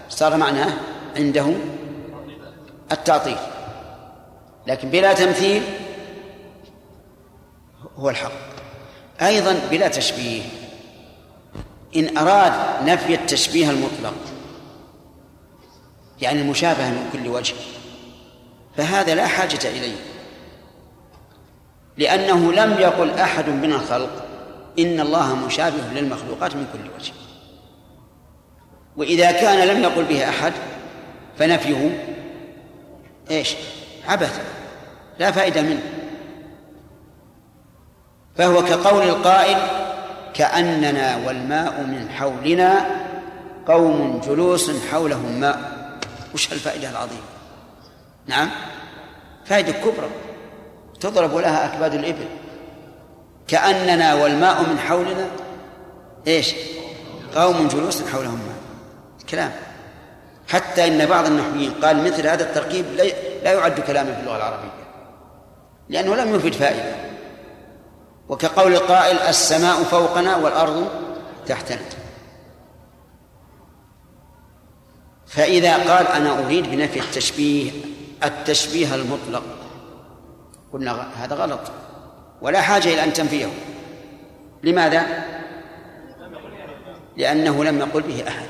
[0.08, 0.72] صار معناه
[1.16, 1.54] عنده
[2.92, 3.36] التعطيل.
[4.66, 5.62] لكن بلا تمثيل
[7.96, 8.32] هو الحق.
[9.22, 10.42] أيضا بلا تشبيه.
[11.96, 12.52] إن أراد
[12.88, 14.14] نفي التشبيه المطلق
[16.20, 17.54] يعني المشابهة من كل وجه
[18.76, 19.96] فهذا لا حاجة إليه.
[21.98, 24.24] لأنه لم يقل أحد من الخلق
[24.78, 27.12] إن الله مشابه للمخلوقات من كل وجه.
[28.96, 30.52] وإذا كان لم يقل به أحد
[31.38, 32.04] فنفيه
[33.30, 33.54] إيش؟
[34.08, 34.40] عبث
[35.18, 35.82] لا فائدة منه.
[38.36, 39.58] فهو كقول القائل
[40.34, 42.86] كأننا والماء من حولنا
[43.66, 45.74] قوم جلوس حولهم ماء.
[46.34, 47.22] وش الفائدة العظيمة؟
[48.26, 48.50] نعم
[49.44, 50.10] فائدة كبرى
[51.00, 52.28] تضرب لها أكباد الإبل.
[53.48, 55.26] كأننا والماء من حولنا
[56.26, 56.54] إيش؟
[57.34, 58.56] قوم جلوس حولهم ماء.
[59.28, 59.52] كلام.
[60.48, 62.84] حتى إن بعض النحويين قال مثل هذا التركيب
[63.44, 64.70] لا يعد كلاما في اللغة العربية.
[65.88, 66.94] لأنه لم يفد فائدة.
[68.28, 70.88] وكقول القائل السماء فوقنا والأرض
[71.46, 71.78] تحتنا.
[75.26, 77.70] فإذا قال أنا أريد بنفي التشبيه
[78.24, 79.42] التشبيه المطلق.
[80.72, 81.60] قلنا هذا غلط.
[82.42, 83.46] ولا حاجة إلى أن تنفيه.
[84.62, 85.06] لماذا؟
[87.16, 88.48] لأنه لم يقل به أحد.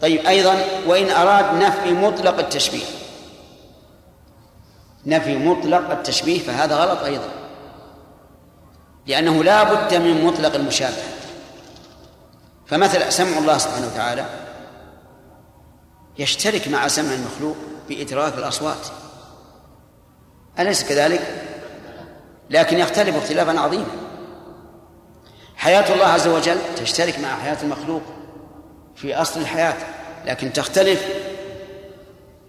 [0.00, 2.84] طيب أيضا وإن أراد نفي مطلق التشبيه.
[5.06, 7.28] نفي مطلق التشبيه فهذا غلط أيضا.
[9.06, 11.04] لأنه لا بد من مطلق المشابهة.
[12.66, 14.26] فمثل سمع الله سبحانه وتعالى
[16.18, 17.56] يشترك مع سمع المخلوق
[17.88, 18.86] في إدراك الأصوات.
[20.58, 21.46] أليس كذلك؟
[22.50, 23.86] لكن يختلف اختلافا عظيما.
[25.56, 28.02] حياة الله عز وجل تشترك مع حياة المخلوق
[29.00, 29.76] في أصل الحياة
[30.26, 31.06] لكن تختلف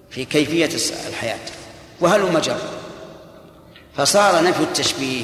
[0.10, 0.70] في كيفية
[1.10, 1.40] الحياة.
[2.02, 2.58] وهل مجر
[3.94, 5.24] فصار نفي التشبيه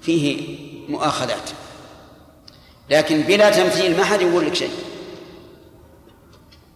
[0.00, 0.58] فيه
[0.88, 1.50] مؤاخذات.
[2.90, 4.72] لكن بلا تمثيل ما حد يقول لك شيء.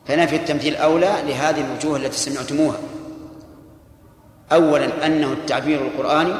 [0.06, 2.80] فنفي التمثيل أولى لهذه الوجوه التي سمعتموها.
[4.52, 6.34] أولا أنه التعبير القرآني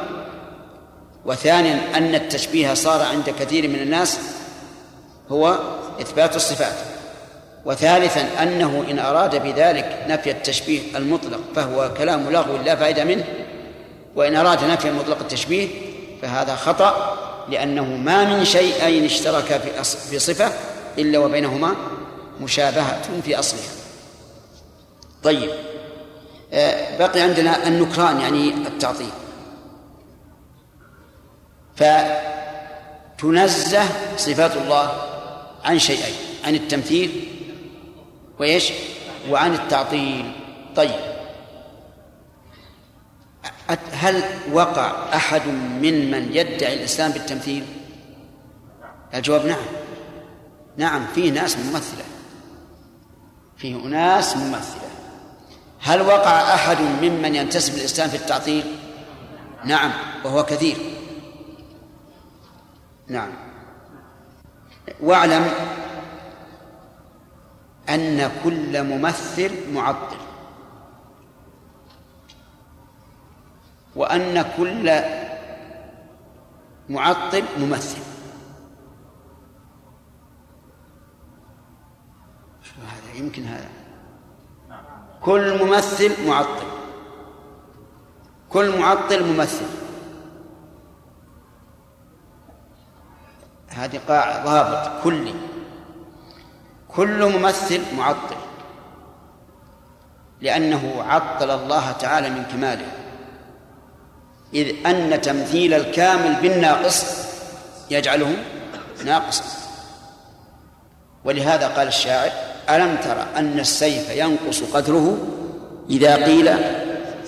[1.24, 4.18] وثانيا أن التشبيه صار عند كثير من الناس
[5.28, 6.74] هو إثبات الصفات.
[7.64, 13.24] وثالثا أنه إن أراد بذلك نفي التشبيه المطلق فهو كلام لغو لا فائدة منه.
[14.16, 15.68] وإن أراد نفي مطلق التشبيه
[16.22, 17.18] فهذا خطأ
[17.48, 20.52] لأنه ما من شيئين اشتركا في في صفة
[20.98, 21.74] إلا وبينهما
[22.40, 23.70] مشابهة في أصلها.
[25.22, 25.50] طيب
[26.52, 29.10] آه، بقي عندنا النكران يعني التعطيل.
[33.18, 33.82] فتنزه
[34.16, 34.92] صفات الله
[35.64, 37.28] عن شيئين عن التمثيل
[38.38, 38.72] وإيش؟
[39.30, 40.32] وعن التعطيل.
[40.76, 41.18] طيب.
[43.92, 45.46] هل وقع أحد
[45.82, 47.64] ممن يدعي الإسلام بالتمثيل؟
[49.14, 49.64] الجواب نعم.
[50.76, 52.04] نعم فيه ناس ممثلة.
[53.56, 54.88] فيه أناس ممثلة.
[55.80, 58.64] هل وقع أحد ممن ينتسب الإسلام في التعطيل؟
[59.64, 59.92] نعم
[60.24, 60.76] وهو كثير.
[63.08, 63.47] نعم.
[65.00, 65.50] واعلم
[67.88, 70.16] أن كل ممثل معطل.
[73.96, 75.00] وأن كل
[76.88, 78.02] معطل ممثل.
[82.62, 83.70] شو هذا؟ يمكن هذا.
[85.22, 86.66] كل ممثل معطل.
[88.48, 89.87] كل معطل ممثل.
[93.84, 95.34] هذه قاعدة ضابط كلي.
[96.88, 98.36] كل ممثل معطل.
[100.40, 102.92] لأنه عطل الله تعالى من كماله.
[104.54, 107.04] إذ أن تمثيل الكامل بالناقص
[107.90, 108.36] يجعله
[109.04, 109.44] ناقصا.
[111.24, 112.30] ولهذا قال الشاعر
[112.70, 115.18] ألم ترى أن السيف ينقص قدره
[115.90, 116.48] إذا قيل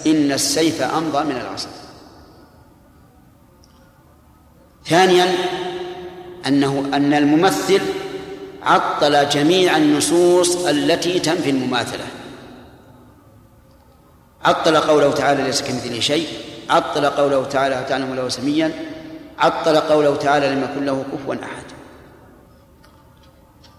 [0.06, 1.68] إن السيف أمضى من العصا.
[4.84, 5.26] ثانيا
[6.46, 7.80] أنه أن الممثل
[8.62, 12.04] عطل جميع النصوص التي تنفي المماثلة.
[14.44, 16.26] عطل قوله تعالى ليس كمثله شيء
[16.70, 18.72] عطل قوله تعالى تعلم له سميا
[19.38, 21.64] عطل قوله تعالى لم يكن له كفوا أحد.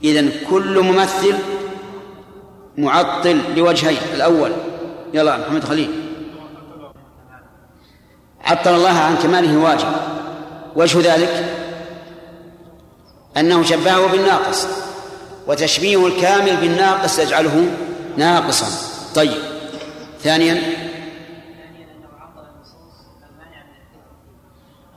[0.03, 1.35] إذن كل ممثل
[2.77, 4.51] معطل لوجهين الأول
[5.13, 5.91] يلا محمد خليل.
[8.43, 9.87] عطل الله عن كماله واجب.
[10.75, 11.60] وجه ذلك
[13.37, 14.67] أنه شبهه بالناقص
[15.47, 17.71] وتشبيه الكامل بالناقص يجعله
[18.17, 18.67] ناقصا.
[19.15, 19.37] طيب.
[20.23, 20.61] ثانيا.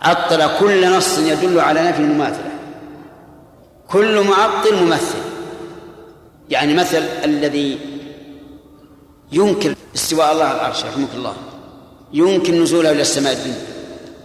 [0.01, 2.51] عطل كل نص يدل على نفي المماثلة.
[3.89, 5.19] كل معطل ممثل.
[6.51, 7.79] يعني مثل الذي
[9.33, 11.35] ينكر استواء الله على العرش رحمك الله.
[12.13, 13.63] ينكر نزوله إلى السماء الدنيا.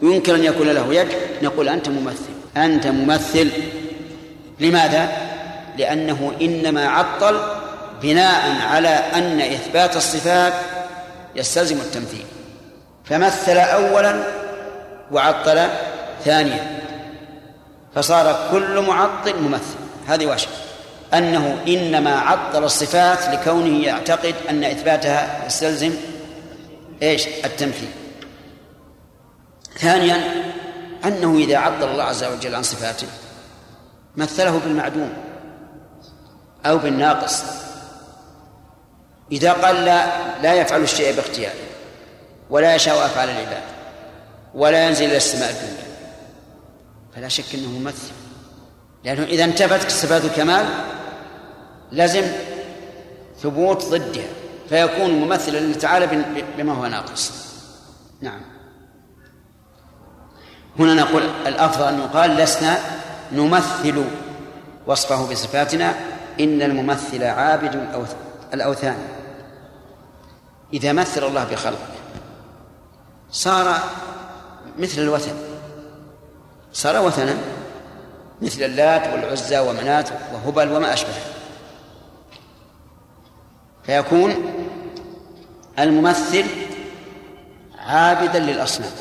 [0.02, 1.08] ينكر أن يكون له يد
[1.44, 2.30] نقول أنت ممثل.
[2.58, 3.52] أنت ممثل
[4.60, 5.10] لماذا؟
[5.78, 7.40] لأنه إنما عطل
[8.02, 10.54] بناء على أن إثبات الصفات
[11.36, 12.26] يستلزم التمثيل.
[13.06, 14.24] فمثل أولا
[15.12, 15.68] وعطل
[16.26, 16.80] ثانيا.
[17.96, 19.76] فصار كل معطل ممثل.
[20.08, 20.48] هذه واشة
[21.14, 25.94] أنه إنما عطل الصفات لكونه يعتقد أن إثباتها يستلزم
[27.02, 27.90] إيش؟ التمثيل.
[29.78, 30.22] ثانيا
[31.06, 33.08] أنه إذا عطل الله عز وجل عن صفاته
[34.20, 35.14] مثله بالمعدوم
[36.66, 37.44] أو بالناقص.
[39.32, 40.06] إذا قال لا
[40.42, 41.54] لا يفعل الشيء باختياره
[42.50, 43.64] ولا يشاء أفعال العباد
[44.54, 45.90] ولا ينزل إلى السماء الدنيا.
[47.16, 48.12] فلا شك أنه ممثل.
[49.04, 50.66] لأنه إذا انتفت صفات الكمال
[51.92, 52.24] لازم
[53.42, 54.28] ثبوت ضدها
[54.70, 56.08] فيكون ممثلا لله تعالى
[56.58, 57.32] بما هو ناقص.
[58.22, 58.42] نعم.
[60.80, 62.80] هنا نقول الأفضل أن يقال لسنا
[63.32, 64.04] نمثل
[64.88, 65.96] وصفه بصفاتنا
[66.40, 67.88] إن الممثل عابد
[68.54, 68.98] الأوثان.
[70.74, 71.88] إذا مثل الله بخلقه
[73.32, 73.80] صار
[74.80, 75.36] مثل الوثن.
[76.74, 77.38] صار وثنا
[78.42, 81.14] مثل اللات والعزى ومنات وهبل وما أشبه.
[83.84, 84.36] فيكون
[85.80, 86.46] الممثل
[87.80, 88.92] عابدا للأصنام.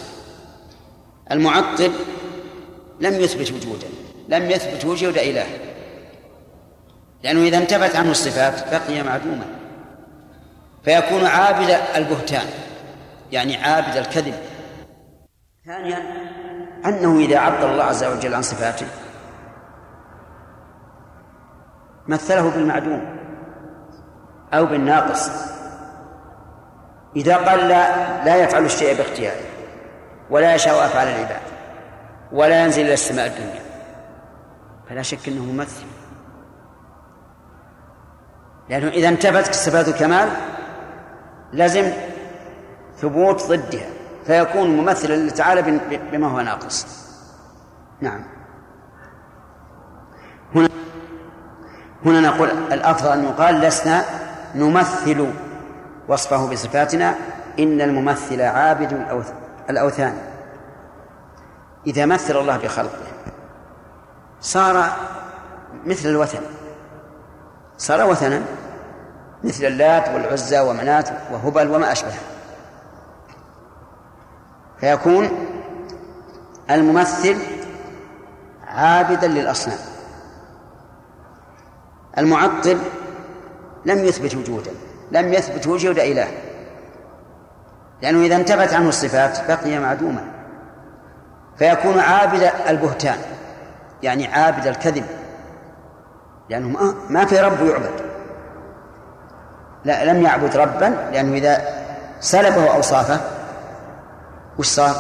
[1.33, 1.93] المعطل
[3.01, 3.87] لم يثبت وجودا.
[4.29, 5.47] لم يثبت وجود إله.
[7.23, 9.45] لأنه إذا انتفت عنه الصفات بقي معدوما.
[10.85, 12.47] فيكون عابد البهتان
[13.33, 14.35] يعني عابد الكذب.
[15.67, 16.03] ثانيا
[16.87, 18.87] أنه إذا عطل الله عز وجل عن صفاته
[22.09, 23.17] مثله بالمعدوم
[24.55, 25.31] أو بالناقص.
[27.17, 29.45] إذا قال لا لا يفعل الشيء باختياره
[30.31, 31.41] ولا يشاء أفعال العباد
[32.33, 33.68] ولا ينزل إلى السماء الدنيا.
[34.89, 35.87] فلا شك أنه ممثل.
[38.69, 40.29] لأنه إذا انتفت صفات الكمال
[41.53, 41.93] لازم
[42.97, 43.87] ثبوت ضدها
[44.27, 45.81] فيكون ممثلا لله تعالى
[46.13, 46.87] بما هو ناقص.
[48.01, 48.25] نعم.
[50.55, 50.69] هنا
[52.05, 54.05] هنا نقول الأفضل أن يقال لسنا
[54.55, 55.33] نمثل
[56.09, 57.15] وصفه بصفاتنا
[57.59, 59.07] إن الممثل عابد
[59.71, 60.19] الأوثان.
[61.87, 63.08] إذا مثل الله بخلقه.
[64.41, 64.97] صار
[65.87, 66.41] مثل الوثن.
[67.79, 68.43] صار وثنا
[69.45, 72.15] مثل اللات والعزى ومنات وهبل وما أشبه.
[74.81, 75.31] فيكون
[76.71, 77.37] الممثل
[78.69, 79.79] عابدا للأصنام.
[82.19, 82.79] المعطل
[83.85, 84.71] لم يثبت وجودا
[85.13, 86.29] لم يثبت وجود إله.
[88.03, 90.25] لأنه إذا انتفت عنه الصفات بقي معدوما.
[91.59, 93.19] فيكون عابد البهتان.
[94.03, 95.05] يعني عابد الكذب.
[96.51, 98.09] لأنه ما في رب يعبد.
[99.85, 101.63] لا لم يعبد ربا لأنه إذا
[102.21, 103.21] سلبه أوصافه
[104.59, 104.97] وش صار؟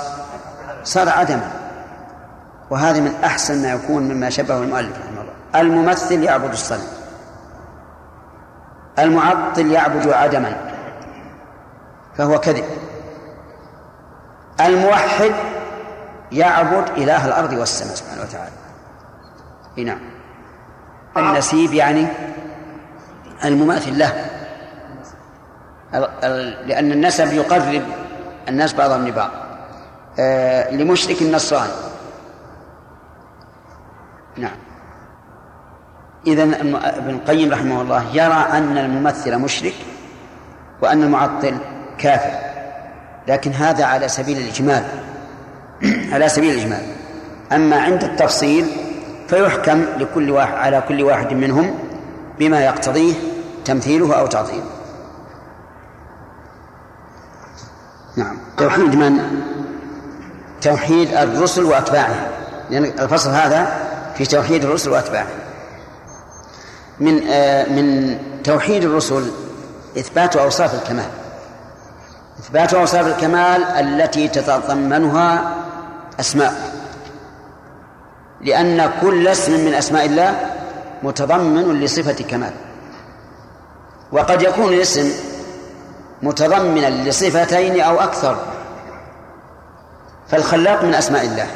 [0.85, 1.51] صار عدما
[2.71, 5.33] وهذا من أحسن ما يكون مما شبهه المؤلف رحمه الله.
[5.55, 6.89] الممثل يعبد الصنم.
[8.99, 10.57] المعطل يعبد عدما.
[12.17, 12.65] فهو كذب.
[14.61, 15.33] الموحد
[16.33, 18.51] يعبد إله الأرض والسماء سبحانه وتعالى.
[19.85, 19.99] نعم.
[21.17, 22.07] النسيب يعني
[23.45, 24.13] المماثل له.
[26.67, 27.83] لأن النسب يقرب
[28.49, 29.31] الناس بعضهم لبعض.
[30.19, 31.73] آه لمشرك النصراني.
[34.37, 34.57] نعم.
[36.27, 39.75] إذا ابن القيم رحمه الله يرى أن الممثل مشرك
[40.83, 41.59] وأن المعطل
[41.99, 42.49] كافر.
[43.29, 44.85] لكن هذا على سبيل الإجمال.
[46.13, 46.83] على سبيل الإجمال.
[47.53, 48.88] أما عند التفصيل
[49.29, 51.79] فيحكم لكل واحد على كل واحد منهم
[52.39, 53.15] بما يقتضيه
[53.65, 54.71] تمثيله أو تعظيمه.
[58.17, 58.39] نعم.
[58.57, 59.19] توحيد من؟
[60.63, 62.27] توحيد الرسل وأتباعهم
[62.71, 65.39] لأن الفصل هذا في توحيد الرسل وأتباعهم
[67.01, 69.31] من آه من توحيد الرسل
[69.99, 71.11] إثبات أوصاف الكمال.
[72.41, 75.55] إثبات أوصاف الكمال التي تتضمنها
[76.21, 76.78] أسماء.
[78.41, 80.41] لأن كل اسم من أسماء الله
[81.03, 82.53] متضمن لصفة كمال.
[84.13, 85.13] وقد يكون الاسم
[86.23, 88.39] متضمنا لصفتين أو أكثر.
[90.29, 91.47] فالخلاق من أسماء الله.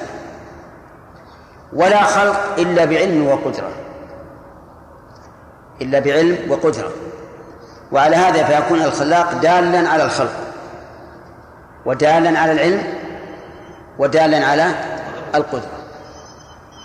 [1.72, 3.70] ولا خلق إلا بعلم وقدرة.
[5.82, 6.90] إلا بعلم وقدرة.
[7.92, 10.34] وعلى هذا فيكون الخلاق دالا على الخلق.
[11.86, 12.82] ودالا على العلم.
[13.98, 14.70] ودالا على
[15.34, 15.81] القدرة.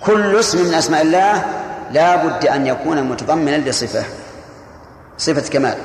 [0.01, 1.45] كل اسم من أسماء الله
[1.91, 4.03] لا بد أن يكون متضمنا لصفة
[5.17, 5.77] صفة كمال.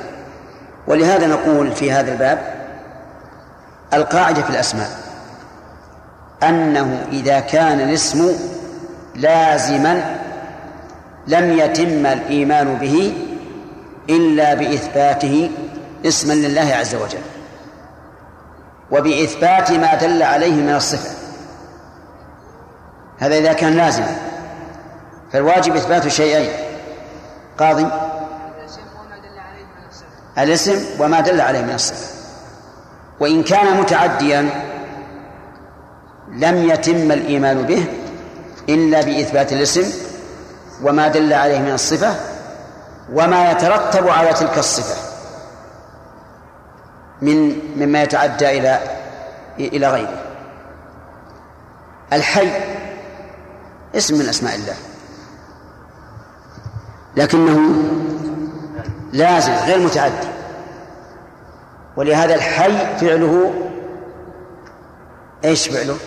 [0.87, 2.53] ولهذا نقول في هذا الباب
[3.93, 4.89] القاعدة في الأسماء
[6.43, 8.31] أنه إذا كان الاسم
[9.15, 10.19] لازما
[11.27, 13.13] لم يتم الإيمان به
[14.09, 15.51] إلا بإثباته
[16.05, 17.21] اسما لله عز وجل
[18.91, 21.22] وبإثبات ما دل عليه من الصفة.
[23.19, 24.15] هذا إذا كان لازما
[25.31, 26.51] فالواجب إثبات شيئين.
[27.59, 27.87] قاضي.
[30.37, 32.13] الاسم وما دل عليه من الصفة.
[33.19, 34.49] وإن كان متعديا
[36.29, 37.85] لم يتم الإيمان به
[38.69, 39.93] إلا بإثبات الاسم
[40.83, 42.15] وما دل عليه من الصفة
[43.13, 44.95] وما يترتب على تلك الصفة
[47.21, 48.79] من مما يتعدى إلى
[49.59, 50.23] إلى غيره.
[52.13, 52.49] الحي
[53.95, 54.75] اسم من أسماء الله.
[57.17, 57.59] لكنه
[59.13, 60.27] لازم غير متعدي
[61.97, 63.53] ولهذا الحي فعله
[65.45, 65.97] إيش فعله؟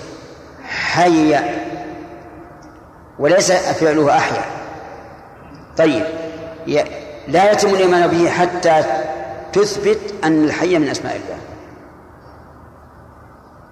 [0.69, 1.37] حي.
[3.19, 4.45] وليس فعله أحيا.
[5.77, 6.05] طيب
[7.29, 8.85] لا يتم الإيمان به حتى
[9.53, 11.39] تثبت أن الحي من أسماء الله.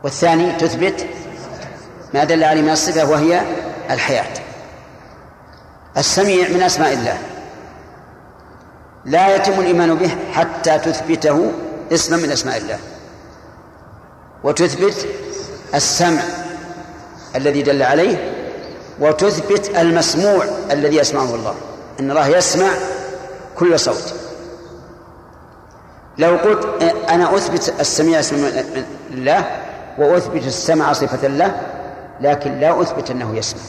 [0.05, 1.07] والثاني تثبت
[2.15, 3.41] ما دل عليه من الصفة وهي
[3.91, 4.35] الحياة.
[5.97, 7.19] السميع من أسماء الله.
[9.05, 11.53] لا يتم الإيمان به حتى تثبته
[11.93, 12.79] اسما من أسماء الله.
[14.45, 15.09] وتثبت
[15.75, 16.23] السمع
[17.37, 18.35] الذي دل عليه
[19.01, 21.55] وتثبت المسموع الذي يسمعه الله.
[22.01, 22.71] أن الله يسمع
[23.57, 24.15] كل صوت.
[26.19, 28.51] لو قلت أنا أثبت السميع اسم
[29.11, 29.45] الله
[29.99, 31.61] وأثبت السمع صفة له
[32.21, 33.61] لكن لا أثبت أنه يسمع.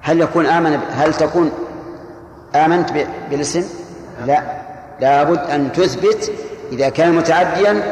[0.00, 1.50] هل يكون آمن هل تكون
[2.54, 3.64] آمنت بالاسم؟
[4.26, 4.42] لا.
[5.00, 6.32] لابد أن تثبت
[6.72, 7.82] إذا كان متعديا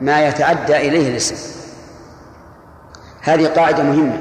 [0.00, 1.36] ما يتعدى إليه الاسم.
[3.22, 4.18] هذه قاعدة مهمة.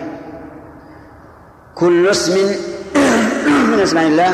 [1.75, 2.33] كل اسم
[3.71, 4.31] من أسماء الله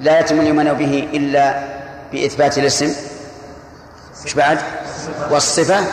[0.00, 1.64] لا يتم الإيمان به إلا
[2.12, 2.92] بإثبات الاسم.
[4.24, 4.58] إيش بعد؟
[5.30, 5.84] والصفة.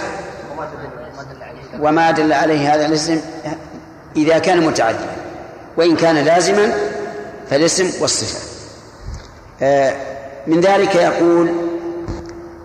[1.81, 3.21] وما دل عليه هذا الاسم
[4.15, 5.15] إذا كان متعديا
[5.77, 6.73] وإن كان لازما
[7.49, 8.39] فالاسم والصفة.
[9.61, 9.95] آه،
[10.47, 11.51] من ذلك يقول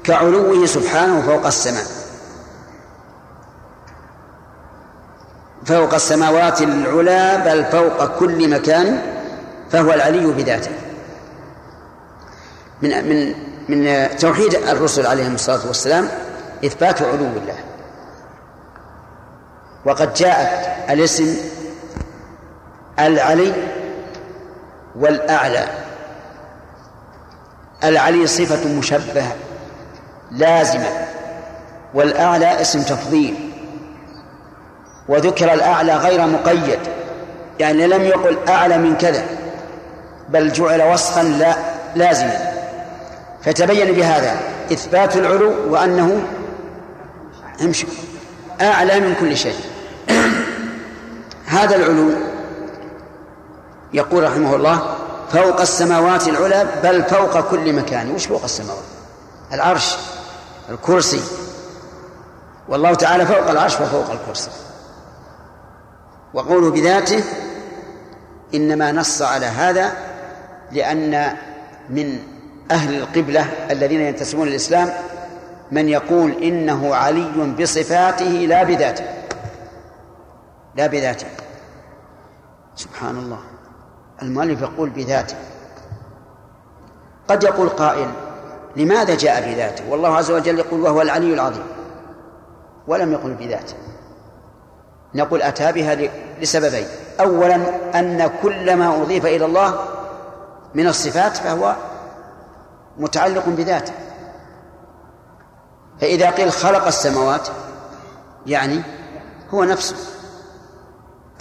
[0.04, 1.84] كعلوه سبحانه فوق السماء.
[5.66, 9.02] فوق السماوات العلا بل فوق كل مكان
[9.72, 10.70] فهو العلي بذاته.
[12.82, 13.34] من من
[13.68, 16.08] من توحيد الرسل عليهم الصلاة والسلام
[16.64, 17.69] إثبات علو الله.
[19.84, 21.36] وقد جاءت الاسم
[22.98, 23.52] العلي
[24.96, 25.68] والأعلى.
[27.84, 29.34] العلي صفة مشبهة
[30.30, 30.88] لازمة
[31.94, 33.50] والأعلى اسم تفضيل.
[35.08, 36.78] وذكر الأعلى غير مقيد
[37.58, 39.24] يعني لم يقل أعلى من كذا
[40.28, 41.54] بل جعل وصفا لا
[41.94, 42.52] لازما.
[43.42, 44.40] فتبين بهذا
[44.72, 46.22] إثبات العلو وأنه
[47.62, 47.86] امشي.
[48.60, 49.60] أعلى من كل شيء.
[51.46, 52.10] هذا العلو
[53.92, 54.96] يقول رحمه الله
[55.32, 58.10] فوق السماوات العلى بل فوق كل مكان.
[58.10, 58.84] وش فوق السماوات؟
[59.52, 59.96] العرش
[60.70, 61.20] الكرسي.
[62.68, 64.50] والله تعالى فوق العرش وفوق الكرسي.
[66.34, 67.24] وقوله بذاته
[68.54, 69.92] إنما نص على هذا
[70.72, 71.36] لأن
[71.90, 72.18] من
[72.70, 74.92] أهل القبلة الذين ينتسبون للإسلام
[75.70, 79.04] من يقول إنه علي بصفاته لا بذاته.
[80.76, 81.26] لا بذاته.
[82.76, 83.38] سبحان الله.
[84.22, 85.36] المؤلف يقول بذاته.
[87.28, 88.08] قد يقول قائل
[88.76, 91.66] لماذا جاء بذاته؟ والله عز وجل يقول وهو العلي العظيم.
[92.86, 93.74] ولم يقل بذاته.
[95.14, 95.96] نقول أتى بها
[96.40, 96.86] لسببين.
[97.20, 97.54] أولا
[97.98, 99.84] أن كل ما أضيف إلى الله
[100.74, 101.76] من الصفات فهو
[102.98, 103.92] متعلق بذاته.
[106.00, 107.48] فإذا قيل خلق السماوات
[108.46, 108.82] يعني
[109.50, 109.96] هو نفسه.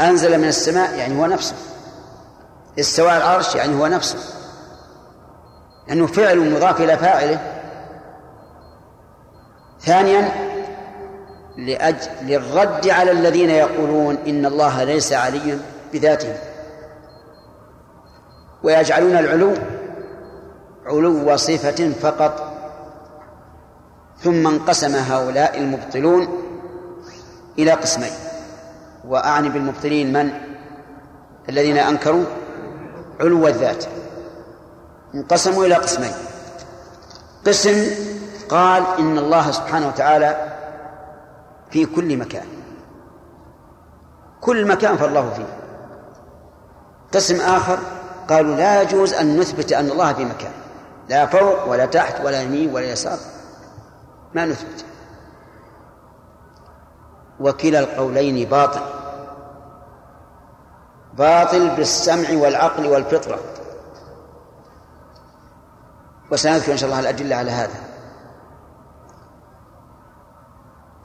[0.01, 1.55] أنزل من السماء يعني هو نفسه.
[2.79, 4.17] استوى العرش يعني هو نفسه.
[5.87, 7.39] لأنه فعل مضاف إلى فاعله.
[9.81, 10.49] ثانيا
[11.57, 15.59] لأجل للرد على الذين يقولون إن الله ليس عليا
[15.93, 16.35] بذاته.
[18.63, 19.53] ويجعلون العلو
[20.85, 22.48] علو صفة فقط.
[24.23, 26.27] ثم انقسم هؤلاء المبطلون
[27.59, 28.11] إلى قسمين.
[29.07, 30.31] وأعني بالمبطلين من؟
[31.49, 32.23] الذين أنكروا
[33.19, 33.85] علو الذات.
[35.15, 36.11] انقسموا إلى قسمين.
[37.47, 37.85] قسم
[38.49, 40.55] قال إن الله سبحانه وتعالى
[41.71, 42.45] في كل مكان.
[44.41, 45.57] كل مكان فالله فيه.
[47.13, 47.79] قسم آخر
[48.29, 50.51] قالوا لا يجوز أن نثبت أن الله في مكان.
[51.09, 53.17] لا فوق ولا تحت ولا يمين ولا يسار.
[54.33, 54.85] ما نثبت.
[57.39, 58.81] وكلا القولين باطل.
[61.13, 63.39] باطل بالسمع والعقل والفطرة.
[66.31, 67.89] وسنذكر إن شاء الله الأدلة على هذا.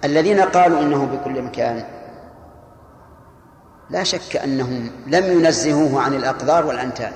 [0.05, 1.85] الذين قالوا إنه بكل مكان
[3.91, 7.13] لا شك أنهم لم ينزهوه عن الأقدار والأنتان.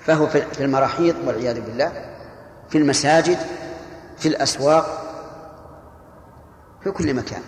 [0.00, 2.11] فهو في المراحيض والعياذ بالله.
[2.72, 3.38] في المساجد
[4.18, 4.86] في الأسواق
[6.84, 7.42] في كل مكان.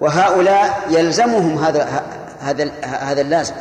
[0.00, 2.02] وهؤلاء يلزمهم هذا
[2.40, 3.54] هذا هذا اللازم.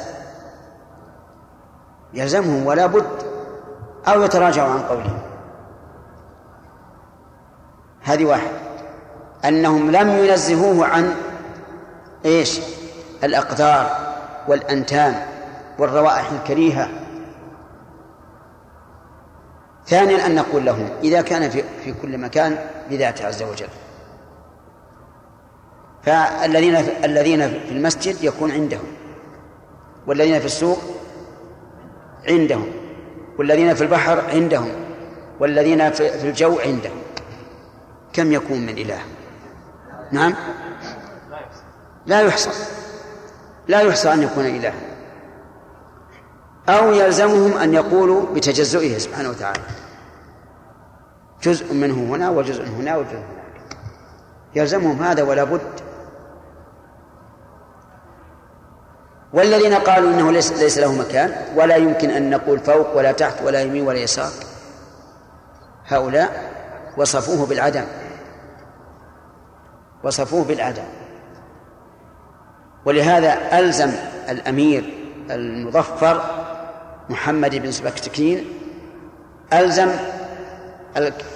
[2.13, 3.23] يلزمهم ولا بد
[4.07, 5.19] أو يتراجعوا عن قولهم.
[8.01, 8.51] هذه واحد.
[9.45, 11.15] أنهم لم ينزهوه عن
[12.25, 12.59] إيش؟
[13.23, 13.89] الأقدار
[14.47, 15.25] والأنتان
[15.79, 16.89] والروائح الكريهة.
[19.88, 22.57] ثانيا أن نقول لهم إذا كان في, في كل مكان
[22.89, 23.67] بذاته عز وجل.
[26.03, 28.85] فالذين الذين في المسجد يكون عندهم
[30.07, 30.77] والذين في السوق
[32.27, 32.71] عندهم
[33.38, 34.71] والذين في البحر عندهم
[35.39, 36.97] والذين في الجو عندهم.
[38.13, 38.99] كم يكون من إله؟
[40.11, 40.35] نعم؟
[42.05, 42.49] لا يحصى.
[43.67, 44.96] لا يحصى أن يكون إلها
[46.70, 49.61] أو يلزمهم أن يقولوا بتجزئه سبحانه وتعالى.
[51.43, 53.61] جزء منه هنا وجزء هنا وجزء هناك.
[54.55, 55.61] يلزمهم هذا ولا بد.
[59.34, 63.61] والذين قالوا إنه ليس, ليس له مكان ولا يمكن أن نقول فوق ولا تحت ولا
[63.61, 64.32] يمين ولا يسار.
[65.88, 66.51] هؤلاء
[66.97, 67.86] وصفوه بالعدم.
[70.03, 70.84] وصفوه بالعدم.
[72.86, 73.91] ولهذا ألزم
[74.30, 74.93] الأمير
[75.32, 76.46] المظفر
[77.09, 78.45] محمد بن سبكتكين
[79.53, 79.89] ألزم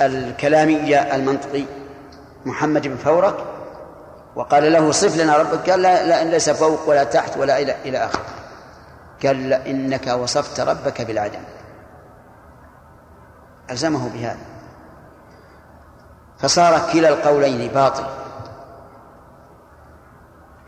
[0.01, 1.65] الكلامية المنطقي
[2.45, 3.35] محمد بن فورك
[4.35, 7.97] وقال له صف لنا ربك قال لا, لا ليس فوق ولا تحت ولا إلى إلى
[7.97, 8.25] آخره.
[9.23, 11.39] قال إنك وصفت ربك بالعدم.
[13.71, 14.37] ألزمه بهذا.
[16.39, 18.05] فصار كلا القولين باطل.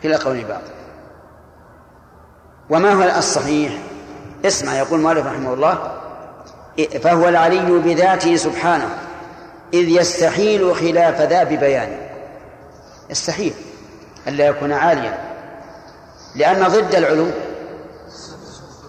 [0.04, 0.74] كلا قول باطل.
[2.70, 3.74] وما هو الصحيح؟
[4.46, 5.92] اسمع يقول مالك رحمه الله
[7.04, 8.90] فهو العلي بذاته سبحانه
[9.74, 12.10] إذ يستحيل خلاف ذا ببيانه
[13.10, 13.54] يستحيل
[14.28, 15.18] ألا يكون عاليا
[16.36, 17.28] لأن ضد العلو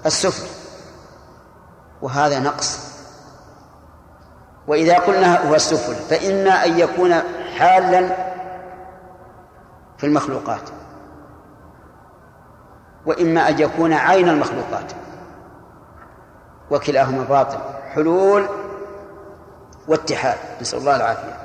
[0.07, 0.47] السفل
[2.03, 2.79] وهذا نقص.
[4.67, 7.15] وإذا قلنا هو السفل فإما أن يكون
[7.59, 8.17] حالا
[9.99, 10.71] في المخلوقات
[13.07, 14.93] وإما أن يكون عين المخلوقات.
[16.71, 17.59] وكلاهما باطل
[17.95, 18.49] حلول
[19.89, 21.39] واتحاد نسأل الله العافية.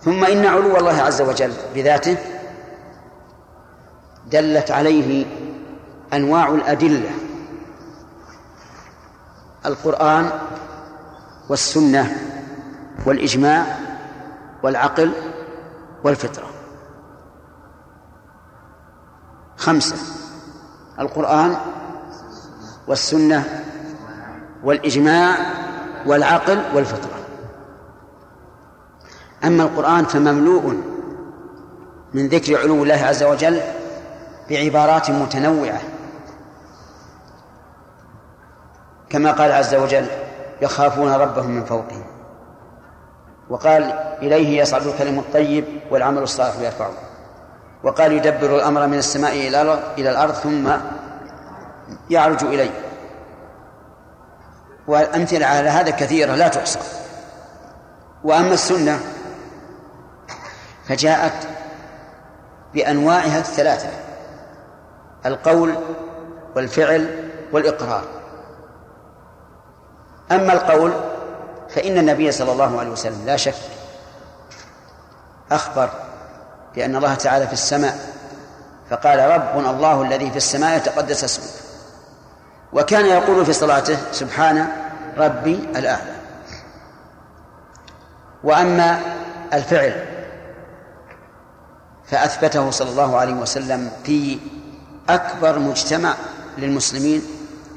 [0.00, 2.16] ثم إن علو الله عز وجل بذاته
[4.26, 5.26] دلت عليه
[6.12, 7.10] أنواع الأدلة
[9.66, 10.30] القرآن
[11.48, 12.16] والسنة
[13.06, 13.78] والإجماع
[14.62, 15.12] والعقل
[16.04, 16.46] والفطرة.
[19.56, 19.96] خمسة
[21.00, 21.56] القرآن
[22.88, 23.64] والسنة
[24.64, 25.36] والإجماع
[26.06, 27.18] والعقل والفطرة.
[29.44, 30.74] أما القرآن فمملوء
[32.14, 33.60] من ذكر علو الله عز وجل
[34.50, 35.80] بعبارات متنوعة.
[39.10, 40.06] كما قال عز وجل
[40.62, 42.04] يخافون ربهم من فوقهم.
[43.50, 43.82] وقال
[44.22, 46.92] إليه يصعد الكلم الطيب والعمل الصالح يرفعه.
[47.82, 49.32] وقال يدبر الأمر من السماء
[49.98, 50.70] إلى الأرض ثم
[52.10, 52.87] يعرج إليه.
[54.88, 56.78] والأمثلة على هذا كثيرة لا تحصى.
[58.24, 59.00] وأما السنة
[60.88, 61.48] فجاءت
[62.74, 63.88] بأنواعها الثلاثة
[65.26, 65.74] القول
[66.56, 68.04] والفعل والإقرار.
[70.32, 70.92] أما القول
[71.68, 73.54] فإن النبي صلى الله عليه وسلم لا شك
[75.52, 75.90] أخبر
[76.74, 77.98] بأن الله تعالى في السماء
[78.90, 81.67] فقال ربنا الله الذي في السماء يتقدس اسمه.
[82.72, 84.68] وكان يقول في صلاته سبحان
[85.16, 86.14] ربي الأعلى.
[88.44, 89.00] وأما
[89.52, 90.04] الفعل
[92.06, 94.38] فأثبته صلى الله عليه وسلم في
[95.08, 96.14] أكبر مجتمع
[96.58, 97.22] للمسلمين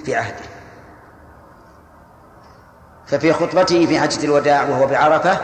[0.05, 0.51] في عهده.
[3.07, 5.37] ففي خطبته في حجة الوداع وهو بعرفة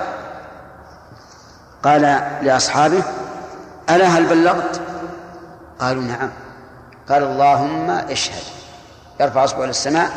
[1.84, 2.02] قال
[2.42, 3.04] لأصحابه
[3.90, 4.82] ألا هل بلغت؟
[5.80, 6.30] قالوا نعم.
[7.10, 8.57] قال اللهم اشهد.
[9.20, 10.12] يرفع أصبعه إلى السماء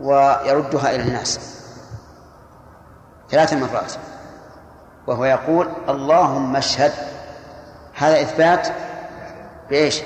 [0.00, 1.40] ويردها إلى الناس
[3.30, 3.92] ثلاث مرات
[5.06, 6.92] وهو يقول اللهم اشهد
[7.94, 8.68] هذا إثبات
[9.70, 10.02] بإيش؟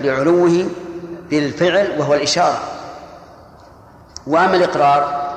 [0.00, 0.66] لعلوه
[1.30, 2.58] بالفعل وهو الإشارة
[4.26, 5.30] وأما الإقرار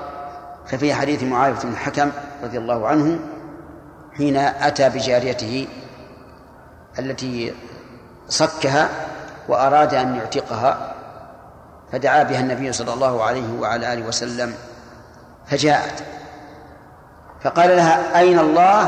[0.67, 2.11] ففي حديث معاوية بن الحكم
[2.43, 3.19] رضي الله عنه
[4.17, 5.67] حين أتى بجاريته
[6.99, 7.53] التي
[8.29, 8.89] صكها
[9.47, 10.92] وأراد أن يعتقها
[11.93, 14.53] فدعا بها النبي صلى الله عليه وعلى آله وسلم
[15.45, 16.03] فجاءت.
[17.41, 18.85] فقال لها أين الله؟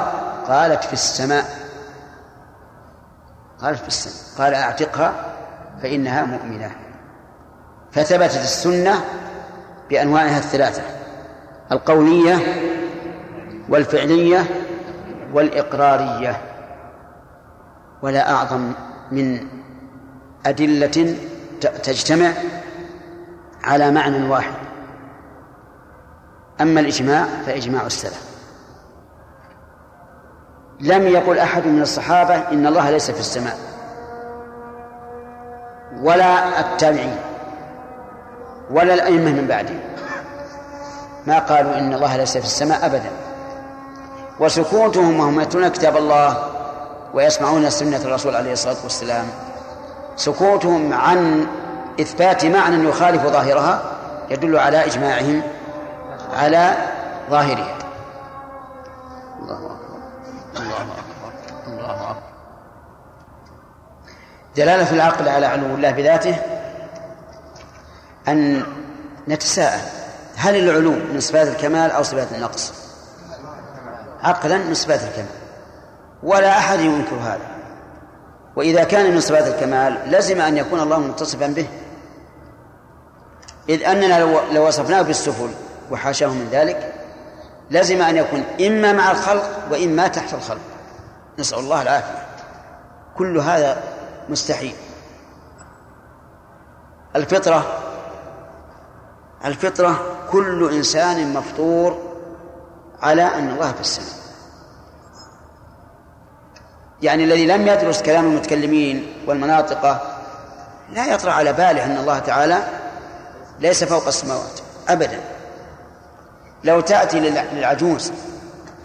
[0.48, 1.46] قالت في السماء.
[3.62, 4.38] قالت في السماء.
[4.38, 5.14] قال أعتقها
[5.82, 6.72] فإنها مؤمنة.
[7.92, 9.06] فثبتت السنة
[9.90, 10.82] بأنواعها الثلاثة
[11.72, 12.38] القولية
[13.70, 14.44] والفعلية
[15.34, 16.42] والإقرارية.
[18.02, 18.72] ولا أعظم
[19.12, 19.48] من
[20.46, 21.16] أدلة
[21.62, 22.32] تجتمع
[23.66, 24.54] على معنى واحد.
[26.62, 28.22] أما الإجماع فإجماع السلف.
[30.80, 33.58] لم يقل أحد من الصحابة إن الله ليس في السماء
[36.02, 37.18] ولا التابعين
[38.72, 39.80] ولا الأئمة من بعدهم.
[41.28, 43.12] ما قالوا إن الله ليس في السماء أبدا.
[44.40, 46.38] وسكوتهم وهم يتلون كتاب الله
[47.14, 49.26] ويسمعون سنة الرسول عليه الصلاة والسلام.
[50.16, 51.48] سكوتهم عن
[52.00, 53.82] إثبات معنى يخالف ظاهرها
[54.30, 55.42] يدل على إجماعهم
[56.34, 56.74] على
[57.30, 57.78] ظاهرها.
[59.42, 59.98] الله أكبر
[60.58, 61.34] الله أكبر
[61.68, 62.22] الله أكبر
[64.56, 66.36] دلالة العقل على علو الله بذاته
[68.28, 68.64] أن
[69.28, 69.82] نتساءل
[70.36, 72.74] هل العلو من صفات الكمال أو صفات النقص؟
[74.24, 75.46] عقلا من صفات الكمال
[76.24, 77.56] ولا أحد ينكر هذا.
[78.56, 81.68] وإذا كان من صفات الكمال لزم أن يكون الله متصفا به.
[83.70, 84.20] إذ أننا
[84.52, 85.50] لو وصفناه بالسفل
[85.92, 86.94] وحاشاه من ذلك
[87.72, 90.62] لزم أن يكون إما مع الخلق وإما تحت الخلق.
[91.40, 92.26] نسأل الله العافية.
[93.18, 93.84] كل هذا
[94.30, 94.76] مستحيل.
[97.16, 97.80] الفطرة
[99.46, 102.16] الفطرة كل إنسان مفطور
[103.02, 104.26] على أن الله في السماء.
[107.02, 110.02] يعني الذي لم يدرس كلام المتكلمين والمناطق
[110.92, 112.64] لا يطرأ على باله أن الله تعالى
[113.60, 115.20] ليس فوق السماوات أبدا.
[116.64, 118.12] لو تأتي للعجوز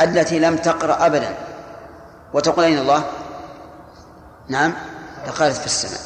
[0.00, 1.34] التي لم تقرأ أبدا
[2.34, 3.04] وتقول أين الله؟
[4.48, 4.72] نعم
[5.26, 6.00] لقالت في السماء.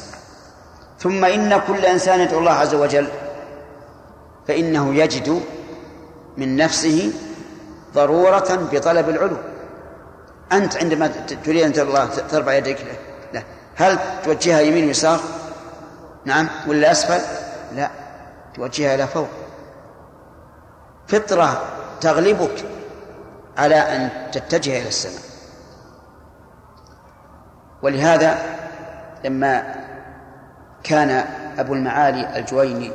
[1.00, 3.08] ثم إن كل إنسان يدعو الله عز وجل
[4.48, 5.42] فإنه يجد
[6.36, 7.12] من نفسه
[7.94, 9.36] ضرورة بطلب العلو.
[10.52, 11.06] أنت عندما
[11.44, 12.96] تريد أن الله ترفع يديك له
[13.32, 13.42] لا
[13.76, 15.20] هل توجهها يمين ويسار؟
[16.24, 16.48] نعم.
[16.66, 17.20] ولا أسفل؟
[17.76, 17.90] لا.
[18.54, 19.28] توجهها إلى فوق.
[21.06, 21.62] فطرة
[22.00, 22.64] تغلبك
[23.58, 25.22] على أن تتجه إلى السماء.
[27.82, 28.38] ولهذا
[29.24, 29.74] لما
[30.82, 31.24] كان
[31.58, 32.92] أبو المعالي الجويني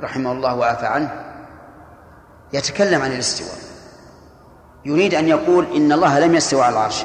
[0.00, 1.24] رحمه الله وعفى عنه
[2.52, 3.58] يتكلم عن الاستواء.
[4.84, 7.04] يريد أن يقول إن الله لم يستوى على العرش.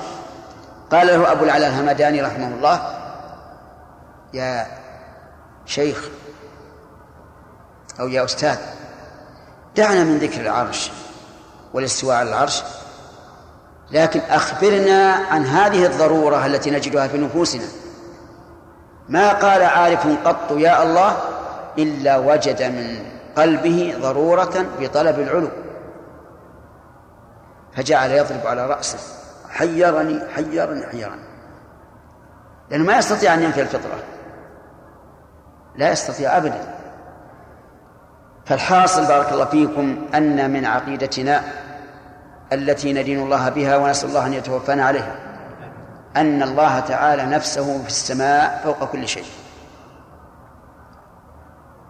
[0.91, 2.99] قال له أبو العلاء الهمداني رحمه الله
[4.33, 4.67] يا
[5.65, 6.09] شيخ
[7.99, 8.57] أو يا أستاذ
[9.75, 10.91] دعنا من ذكر العرش
[11.73, 12.63] والاستواء على العرش
[13.91, 17.67] لكن أخبرنا عن هذه الضرورة التي نجدها في نفوسنا.
[19.09, 21.17] ما قال عارف قط يا الله
[21.77, 23.05] إلا وجد من
[23.37, 25.49] قلبه ضرورة بطلب العلو.
[27.75, 28.99] فجعل يضرب على رأسه
[29.49, 31.23] حيرني حيرني حيرني.
[32.69, 33.99] لأنه ما يستطيع أن ينفي الفطرة.
[35.75, 36.72] لا يستطيع أبدا.
[38.45, 41.43] فالحاصل بارك الله فيكم أن من عقيدتنا
[42.53, 45.15] التي ندين الله بها ونسأل الله أن يتوفانا عليها
[46.17, 49.25] أن الله تعالى نفسه في السماء فوق كل شيء.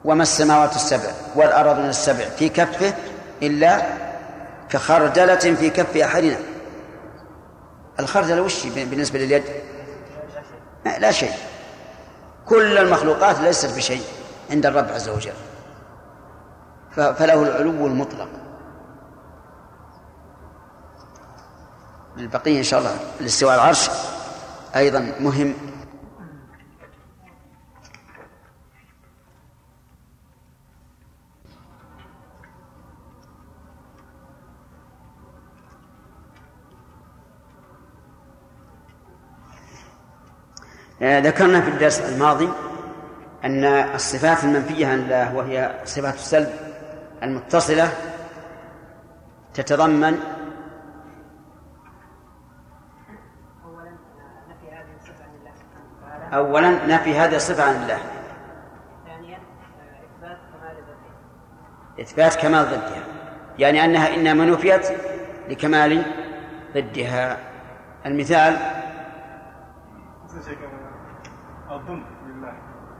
[0.05, 2.93] وما السماوات السبع والأرض السبع في كفه
[3.41, 3.81] إلا
[4.69, 6.37] كخردلة في كف أحدنا؟
[7.99, 9.43] الخردلة وش بالنسبة لليد؟
[10.99, 11.33] لا شيء.
[12.45, 14.03] كل المخلوقات ليست بشيء
[14.51, 15.33] عند الرب عز وجل.
[16.95, 18.29] فله العلو المطلق.
[22.17, 23.89] البقية إن شاء الله الاستواء العرش
[24.75, 25.53] أيضا مهم.
[41.01, 42.49] آه، ذكرنا في الدرس الماضي
[43.43, 46.72] أن الصفات المنفية عن الله وهي صفات السلب
[47.23, 47.89] المتصلة
[49.53, 50.19] تتضمن
[56.33, 57.97] أولا نفي هذه الصفة عن الله.
[59.05, 59.39] ثانيا
[60.17, 62.01] إثبات كمال ضدها.
[62.01, 63.03] إثبات كمال ضدها.
[63.59, 64.87] يعني أنها إنما نفيت
[65.49, 66.05] لكمال
[66.73, 67.37] ضدها.
[68.05, 68.57] المثال
[71.71, 72.53] الظلم لله.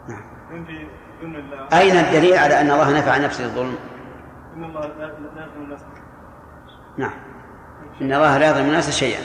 [0.08, 1.68] نعم.
[1.74, 3.78] أين الدليل على أن الله نفع نفسه الظلم؟
[4.56, 5.86] إن الله لا يظلم الناس
[6.98, 7.14] نعم.
[8.02, 9.22] إن الله لا يظلم الناس شيئا.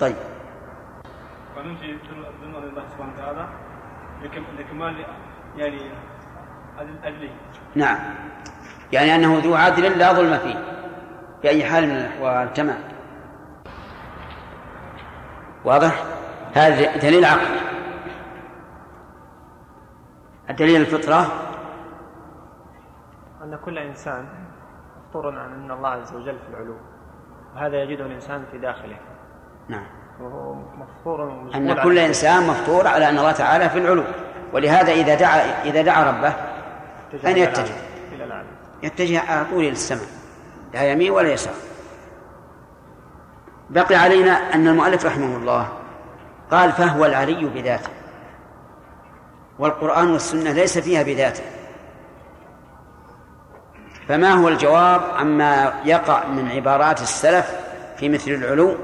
[0.00, 0.16] طيب.
[1.56, 1.98] وننفي
[2.42, 3.48] ظلم الله سبحانه وتعالى
[4.58, 5.04] لكمال
[5.56, 5.90] يعني
[7.04, 7.30] عدله.
[7.74, 7.98] نعم.
[8.92, 10.64] يعني أنه ذو عدل لا ظلم فيه.
[11.42, 12.52] في أي حال من الأحوال.
[12.52, 12.78] تمام.
[15.64, 16.04] واضح؟
[16.54, 17.60] هذا دليل عقلي
[20.50, 21.26] الدليل الفطرة؟
[23.42, 24.41] أن كل إنسان
[25.12, 26.74] مفطور عن أن الله عز وجل في العلو
[27.54, 28.96] وهذا يجده الإنسان في داخله.
[29.68, 29.86] نعم.
[30.20, 34.04] وهو مفطور أن كل إنسان مفطور على أن الله تعالى في العلو
[34.52, 36.34] ولهذا إذا دعا إذا دعا ربه
[37.30, 37.74] أن يتجه.
[38.12, 38.44] إلى
[38.82, 40.08] يتجه على طول إلى السماء
[40.74, 41.54] لا يمين ولا يسار.
[43.70, 45.68] بقي علينا أن المؤلف رحمه الله
[46.50, 47.90] قال فهو العلي بذاته
[49.58, 51.44] والقرآن والسنة ليس فيها بذاته.
[54.08, 57.50] فما هو الجواب عما يقع من عبارات السلف
[57.96, 58.76] في مثل العلو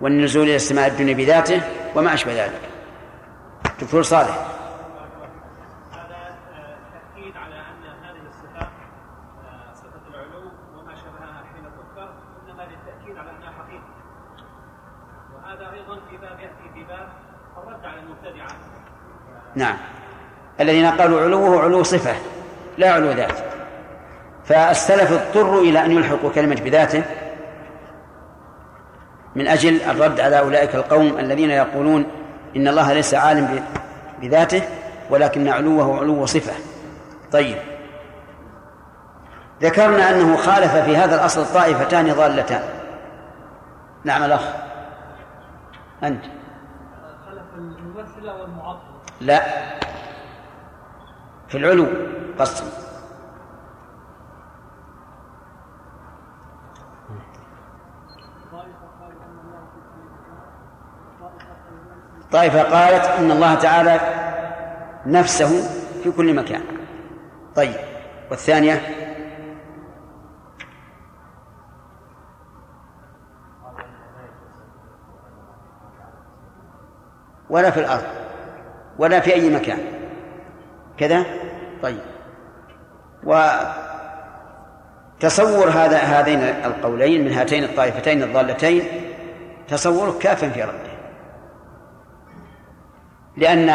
[0.00, 1.62] والنزول إلى السماء الدنيا بذاته
[1.94, 2.60] وما أشبه ذلك؟
[3.80, 4.52] دكتور صالح.
[19.54, 19.76] نعم.
[20.60, 22.14] الذين قالوا علوه علو صفة
[22.78, 23.51] لا علو ذات
[24.52, 27.04] فالسلف اضطروا إلى أن يلحقوا كلمة بذاته
[29.34, 32.06] من أجل الرد على أولئك القوم الذين يقولون
[32.56, 33.64] إن الله ليس عالم
[34.20, 34.62] بذاته
[35.10, 36.52] ولكن علوه علو صفة.
[37.32, 37.56] طيب.
[39.62, 42.62] ذكرنا أنه خالف في هذا الأصل طائفتان ضالتان.
[44.04, 44.44] نعم الأخ.
[46.02, 46.24] أنت.
[47.26, 48.82] خلف الممثلة والمعطلة
[49.20, 49.42] لا.
[51.48, 51.86] في العلو
[52.38, 52.81] قسم
[62.32, 64.00] طائفة قالت إن الله تعالى
[65.06, 65.62] نفسه
[66.02, 66.62] في كل مكان.
[67.56, 67.74] طيب
[68.30, 68.80] والثانية؟
[77.50, 78.02] ولا في الأرض
[78.98, 79.78] ولا في أي مكان.
[80.98, 81.24] كذا؟
[81.82, 82.00] طيب.
[83.24, 83.68] وتصور
[85.68, 88.84] هذا هذين القولين من هاتين الطائفتين الضالتين
[89.68, 90.91] تصور كاف في رده
[93.36, 93.68] لأن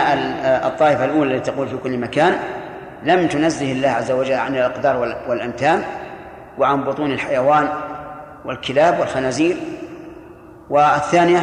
[0.66, 2.36] الطائفة الأولى التي تقول في كل مكان
[3.04, 4.98] لم تنزه الله عز وجل عن الأقدار
[5.30, 5.84] والأمتان
[6.58, 7.70] وعن بطون الحيوان
[8.46, 9.58] والكلاب والخنازير.
[10.70, 11.40] والثانية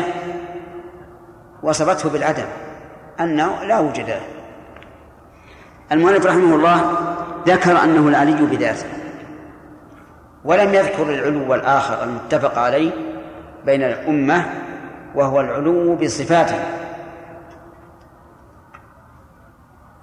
[1.62, 2.44] وصفته بالعدم
[3.20, 4.20] أنه لا وجد له.
[5.92, 6.92] المؤلف رحمه الله
[7.46, 8.86] ذكر أنه العلي بذاته
[10.44, 12.90] ولم يذكر العلو الآخر المتفق عليه
[13.66, 14.44] بين الأمة
[15.14, 16.58] وهو العلو بصفاته.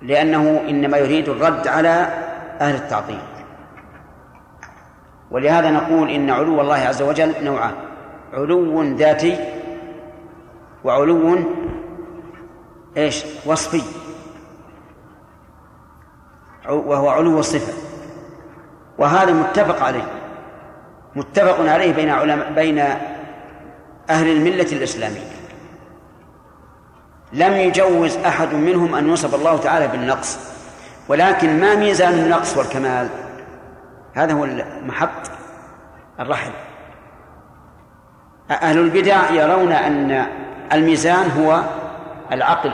[0.01, 1.89] لأنه إنما يريد الرد على
[2.61, 3.19] أهل التعطيل.
[5.31, 7.73] ولهذا نقول إن علو الله عز وجل نوعان
[8.33, 9.37] علو ذاتي
[10.83, 11.37] وعلو
[12.97, 13.81] إيش؟ وصفي.
[16.69, 17.73] وهو علو الصفة.
[18.97, 20.07] وهذا متفق عليه.
[21.15, 22.79] متفق عليه بين علماء بين
[24.09, 25.40] أهل الملة الإسلامية.
[27.33, 30.39] لم يجوز أحد منهم أن يوصف الله تعالى بالنقص.
[31.07, 33.07] ولكن ما ميزان النقص والكمال؟
[34.13, 34.47] هذا هو
[34.85, 35.31] محط
[36.19, 36.51] الرحل
[38.51, 40.25] أهل البدع يرون أن
[40.73, 41.61] الميزان هو
[42.31, 42.71] العقل.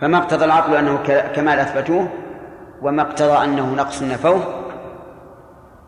[0.00, 0.98] فما اقتضى العقل أنه
[1.34, 2.08] كمال أثبتوه؟
[2.82, 4.64] وما اقتضى أنه نقص نفوه؟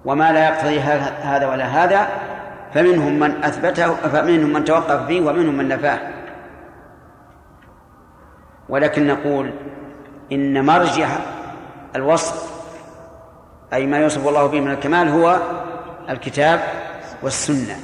[0.05, 0.80] وما لا يقتضي
[1.22, 2.09] هذا ولا هذا؟
[2.74, 6.16] فمنهم من أثبته فمنهم من توقف فيه ومنهم من نفاه.
[8.69, 9.51] ولكن نقول
[10.33, 11.09] إن مرجع
[11.97, 12.57] الوصف
[13.73, 15.41] أي ما يوصف الله به من الكمال هو
[16.11, 16.61] الكتاب
[17.23, 17.77] والسنة.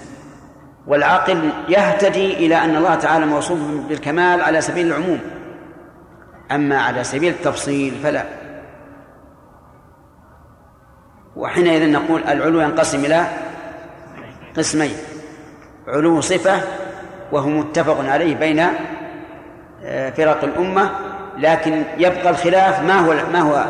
[0.86, 3.58] والعقل يهتدي إلى أن الله تعالى موصوف
[3.88, 5.20] بالكمال على سبيل العموم.
[6.52, 8.24] أما على سبيل التفصيل فلا.
[11.36, 13.26] وحينئذ نقول العلو ينقسم إلى
[14.56, 14.96] قسمين
[15.88, 16.60] علو صفة
[17.32, 18.66] وهو متفق عليه بين
[20.16, 20.90] فرق الأمة
[21.38, 23.64] لكن يبقى الخلاف ما هو ما هو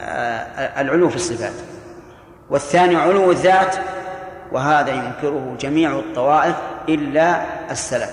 [0.00, 1.52] آه، العلو في الصفات.
[2.50, 3.76] والثاني علو الذات
[4.52, 6.56] وهذا ينكره جميع الطوائف
[6.88, 8.10] إلا السلف.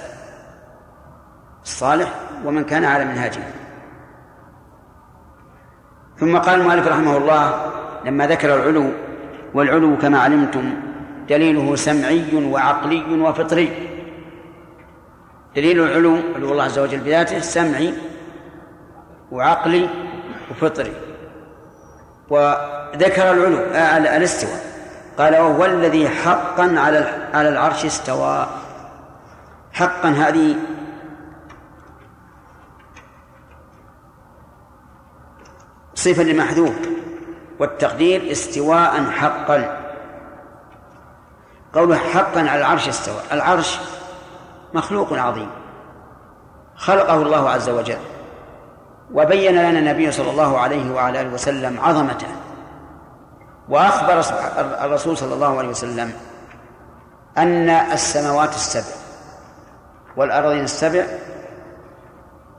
[1.64, 2.10] الصالح
[2.46, 3.40] ومن كان على منهاجه.
[6.20, 7.72] ثم قال المؤلف رحمه الله
[8.06, 8.92] لما ذكر العلو
[9.54, 10.74] والعلو كما علمتم
[11.30, 13.95] دليله سمعي وعقلي وفطري.
[15.56, 17.94] دليل العلو علو الله عز وجل بذاته سمعي
[19.32, 19.90] وعقلي
[20.52, 20.94] وفطري.
[22.30, 24.60] وذكر العلو آه الاستواء.
[25.18, 28.48] قال وهو الذي حقا على على العرش استوى.
[29.74, 30.56] حقا هذه
[35.96, 36.76] صفة لمحذوف.
[37.60, 39.82] والتقدير استواء حقا.
[41.74, 43.22] قوله حقا على العرش استوى.
[43.32, 43.80] العرش
[44.74, 45.50] مخلوق عظيم.
[46.76, 47.98] خلقه الله عز وجل.
[49.14, 52.28] وبين لنا النبي صلى الله عليه وعلى آله وسلم عظمته.
[53.70, 54.22] وأخبر
[54.86, 56.14] الرسول صلى الله عليه وسلم
[57.38, 58.96] أن السماوات السبع
[60.18, 61.06] والارضين السبع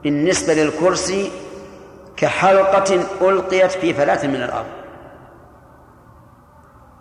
[0.02, 1.32] بالنسبة للكرسي
[2.16, 4.66] كحلقة ألقيت في فلاه من الأرض.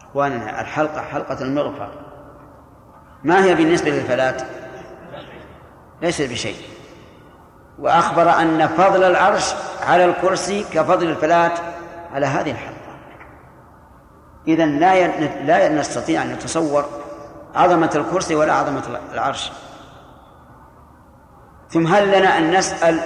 [0.02, 1.90] إخواننا الحلقة حلقة المغفر
[3.24, 4.38] ما هي بالنسبة للفلاه
[6.06, 6.56] ليس بشيء.
[7.80, 9.54] وأخبر أن فضل العرش
[9.88, 11.52] على الكرسي كفضل الفلاة
[12.14, 12.76] على هذه الحلقة.
[14.48, 15.08] إذا لا
[15.46, 16.86] لا نستطيع أن نتصور
[17.56, 19.52] عظمة الكرسي ولا عظمة العرش.
[21.70, 23.00] ثم هل لنا أن نسأل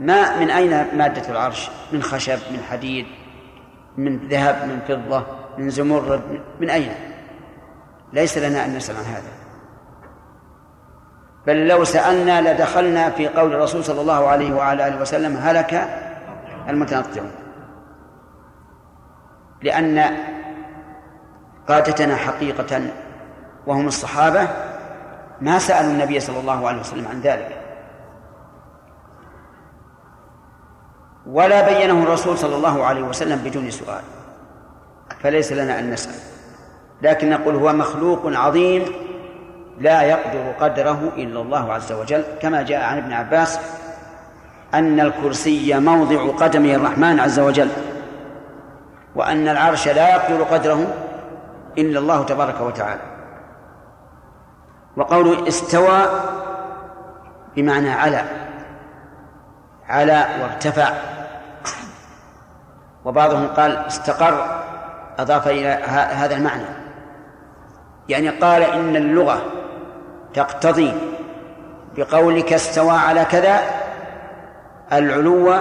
[0.00, 3.06] ما من أين مادة العرش؟ من خشب من حديد
[3.96, 5.26] من ذهب من فضة
[5.58, 6.94] من زمرد من أين؟
[8.12, 9.43] ليس لنا أن نسأل عن هذا.
[11.46, 15.88] بل لو سألنا لدخلنا في قول الرسول صلى الله عليه وعلى آله وسلم هلك
[16.68, 17.30] المتنطعون
[19.62, 20.16] لأن
[21.68, 22.82] قادتنا حقيقة
[23.66, 24.48] وهم الصحابة
[25.40, 27.60] ما سألوا النبي صلى الله عليه وسلم عن ذلك.
[31.26, 34.02] ولا بينه الرسول صلى الله عليه وسلم بدون سؤال.
[35.20, 36.14] فليس لنا أن نسأل.
[37.02, 38.84] لكن نقول هو مخلوق عظيم
[39.80, 43.58] لا يقدر قدره إلا الله عز وجل كما جاء عن ابن عباس
[44.74, 47.68] أن الكرسي موضع قدمه الرحمن عز وجل
[49.14, 50.86] وأن العرش لا يقدر قدره
[51.78, 53.00] إلا الله تبارك وتعالى.
[54.96, 56.06] وقوله استوى
[57.56, 58.24] بمعنى على
[59.88, 60.88] على وارتفع.
[63.04, 64.62] وبعضهم قال استقر
[65.18, 66.64] أضاف إلى هذا المعنى.
[68.08, 69.42] يعني قال إن اللغة
[70.34, 70.92] تقتضي
[71.96, 73.60] بقولك استوى على كذا
[74.92, 75.54] العلو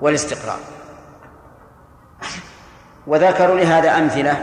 [0.00, 0.58] والاستقرار.
[3.06, 4.36] وذكروا لهذا أمثلة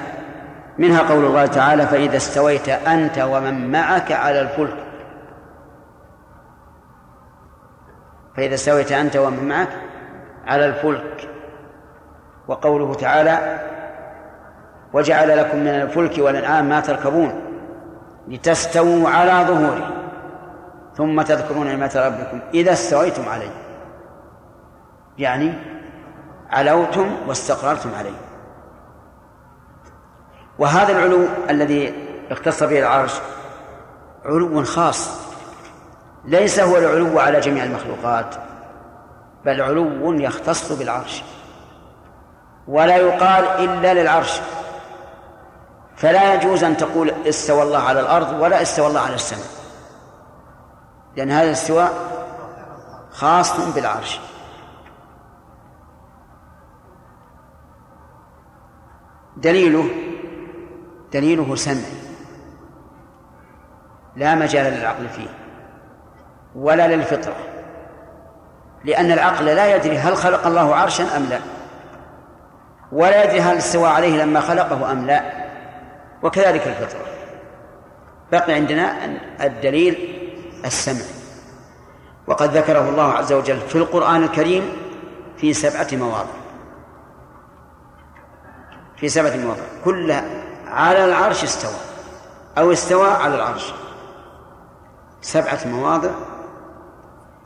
[0.78, 4.78] منها قول الله تعالى فإذا استويت أنت ومن معك على الفلك.
[8.38, 9.70] فإذا استويت أنت ومن معك
[10.48, 11.30] على الفلك.
[12.48, 13.60] وقوله تعالى
[14.94, 17.47] وجعل لكم من الفلك والأنعام ما تركبون.
[18.28, 19.94] لتستووا على ظهوره
[20.98, 23.52] ثم تذكرون نعمة ربكم إذا استويتم عليه
[25.18, 25.54] يعني
[26.50, 28.18] علوتم واستقررتم عليه
[30.60, 31.94] وهذا العلو الذي
[32.32, 33.14] اختص به العرش
[34.26, 35.28] علو خاص.
[36.26, 38.36] ليس هو العلو على جميع المخلوقات
[39.46, 41.24] بل علو يختص بالعرش.
[42.68, 44.42] ولا يقال إلا للعرش.
[45.98, 49.48] فلا يجوز أن تقول استوى الله على الأرض ولا استوى الله على السماء.
[51.16, 51.94] لأن هذا الاستواء
[53.12, 54.20] خاص بالعرش.
[59.38, 59.90] دليله
[61.14, 61.88] دليله سمع.
[64.16, 65.30] لا مجال للعقل فيه
[66.56, 67.36] ولا للفطرة.
[68.84, 71.40] لأن العقل لا يدري هل خلق الله عرشا أم لا.
[72.92, 75.47] ولا يدري هل استوى عليه لما خلقه أم لا.
[76.24, 77.02] وكذلك الفطرة
[78.32, 79.06] بقي عندنا
[79.42, 80.20] الدليل
[80.66, 81.06] السمع.
[82.28, 84.74] وقد ذكره الله عز وجل في القرآن الكريم
[85.38, 86.34] في سبعة مواضع.
[88.98, 89.64] في سبعة مواضع.
[89.86, 91.80] كلها على العرش استوى
[92.58, 93.74] أو استوى على العرش.
[95.22, 96.12] سبعة مواضع.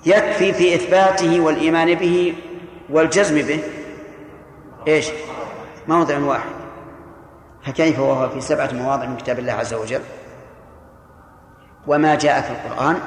[0.06, 2.36] يكفي في إثباته والإيمان به
[2.90, 3.64] والجزم به.
[4.88, 5.10] إيش؟
[5.88, 6.61] موضع واحد.
[7.64, 10.02] فكيف وهو في سبعة مواضع من كتاب الله عز وجل؟
[11.88, 13.00] وما جاء في القرآن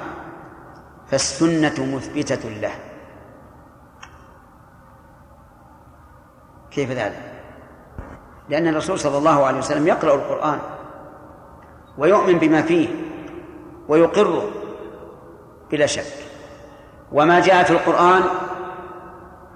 [1.07, 2.73] فالسنة مثبتة له.
[6.71, 7.33] كيف ذلك؟
[8.49, 10.59] لأن الرسول صلى الله عليه وسلم يقرأ القرآن
[11.99, 12.89] ويؤمن بما فيه
[13.89, 14.51] ويقره
[15.71, 16.15] بلا شك.
[17.13, 18.23] وما جاء في القرآن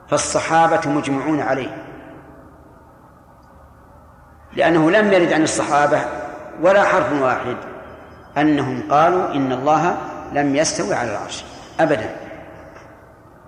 [0.09, 1.88] فالصحابة مجمعون عليه.
[4.59, 6.01] لأنه لم يرد عن الصحابة
[6.62, 7.56] ولا حرف واحد
[8.39, 9.97] أنهم قالوا إن الله
[10.32, 11.44] لم يستوي على العرش
[11.80, 12.16] أبدا.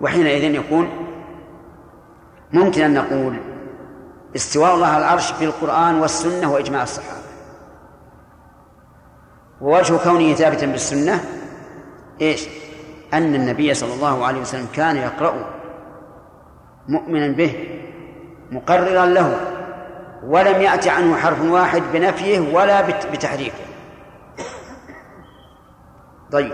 [0.01, 0.89] وحينئذ يكون
[2.53, 3.39] ممكن أن نقول
[4.35, 7.21] استواء الله على العرش في القرآن والسنة وإجماع الصحابة.
[9.61, 11.23] ووجه كونه ثابتا بالسنة
[12.21, 12.47] إيش؟
[13.13, 15.33] أن النبي صلى الله عليه وسلم كان يقرأ
[16.87, 17.79] مؤمنا به
[18.51, 19.60] مقررا له.
[20.23, 23.63] ولم يأتي عنه حرف واحد بنفيه ولا بتحريفه.
[26.31, 26.53] طيب.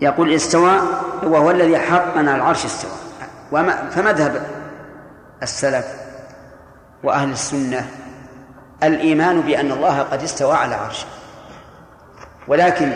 [0.00, 0.80] يقول استوى
[1.22, 2.90] وهو الذي حقنا العرش استوى.
[3.52, 4.46] وما فمذهب
[5.42, 5.86] السلف
[7.02, 7.90] وأهل السنة
[8.82, 11.06] الإيمان بأن الله قد استوى على عرشه.
[12.48, 12.92] ولكن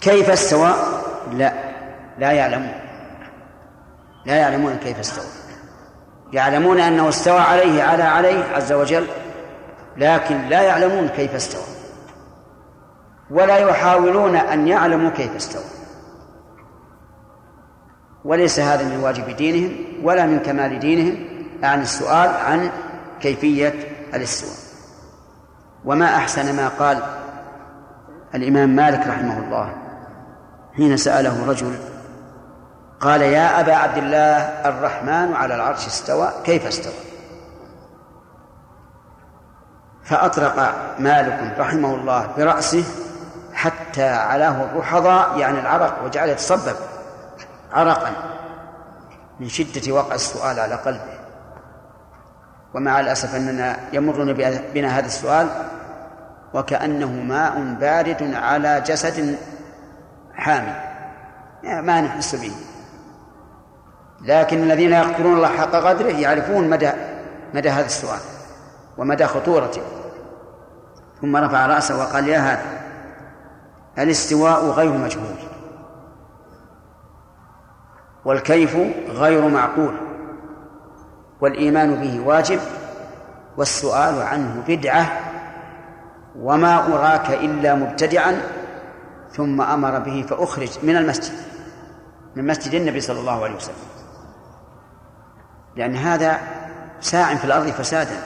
[0.00, 0.74] كيف استوى؟
[1.32, 1.52] لا.
[2.18, 2.74] لا يعلمون.
[4.26, 5.37] لا يعلمون كيف استوى.
[6.32, 9.06] يعلمون أنه استوى عليه على عليه عز وجل
[9.96, 11.62] لكن لا يعلمون كيف استوى.
[13.30, 15.62] ولا يحاولون أن يعلموا كيف استوى.
[18.24, 21.16] وليس هذا من واجب دينهم ولا من كمال دينهم
[21.62, 22.70] عن السؤال عن
[23.20, 23.74] كيفية
[24.14, 24.56] الاستواء.
[25.84, 27.02] وما أحسن ما قال
[28.34, 29.74] الإمام مالك رحمه الله
[30.76, 31.74] حين سأله رجل
[33.00, 34.36] قال يا أبا عبد الله
[34.68, 36.92] الرحمن على العرش استوى كيف استوى؟
[40.04, 42.84] فأطرق مالك رحمه الله برأسه
[43.54, 46.76] حتى علاه الرحضاء يعني العرق وجعل يتصبب
[47.72, 48.12] عرقا
[49.40, 51.18] من شدة وقع السؤال على قلبه.
[52.74, 54.32] ومع الأسف أننا يمر
[54.74, 55.48] بنا هذا السؤال
[56.54, 59.38] وكأنه ماء بارد على جسد
[60.34, 60.74] حامي
[61.62, 62.52] ما نحس به.
[64.22, 66.90] لكن الذين يقدرون الله حق قدره يعرفون مدى
[67.54, 68.20] مدى هذا السؤال
[68.98, 69.82] ومدى خطورته.
[71.20, 72.62] ثم رفع رأسه وقال يا هذا
[73.98, 75.34] الاستواء غير مجهول
[78.24, 78.76] والكيف
[79.08, 79.94] غير معقول
[81.40, 82.60] والإيمان به واجب
[83.56, 85.20] والسؤال عنه بدعة
[86.40, 88.42] وما أراك إلا مبتدعا
[89.32, 91.34] ثم أمر به فأخرج من المسجد
[92.36, 93.97] من مسجد النبي صلى الله عليه وسلم.
[95.78, 96.40] لأن هذا
[97.00, 98.16] ساع في الأرض فسادا.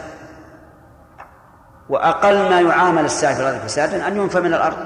[1.89, 4.77] وأقل ما يعامل الساعي في الأرض فسادا أن ينفى من الأرض.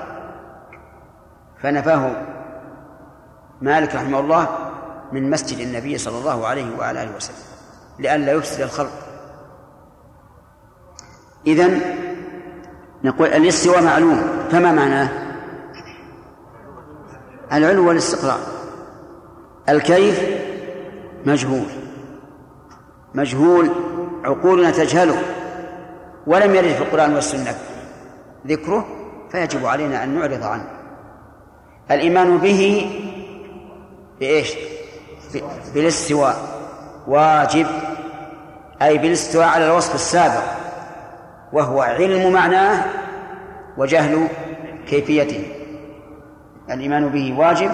[1.63, 2.11] فنفاه
[3.61, 4.49] مالك رحمه الله
[5.13, 7.37] من مسجد النبي صلى الله عليه وعلى آله وسلم
[7.99, 8.93] لئلا يفسد الخلق.
[11.47, 11.81] إذن
[13.05, 14.23] نقول الاستواء معلوم.
[14.51, 15.09] فما معناه؟
[17.53, 18.41] العلو والاستقرار.
[19.69, 20.21] الكيف
[21.27, 21.67] مجهول.
[23.15, 23.71] مجهول
[24.25, 25.23] عقولنا تجهله
[26.27, 27.55] ولم يرد في القرآن والسنة.
[28.47, 28.87] ذكره
[29.31, 30.69] فيجب علينا أن نعرض عنه.
[31.91, 32.91] الإيمان به
[34.21, 34.55] بإيش؟
[35.75, 36.37] بالاستواء.
[37.07, 37.67] واجب.
[38.83, 40.45] أي بالاستواء على الوصف السابق.
[41.53, 42.85] وهو علم معناه
[43.77, 44.29] وجهل
[44.89, 45.49] كيفيته.
[46.71, 47.71] الإيمان به واجب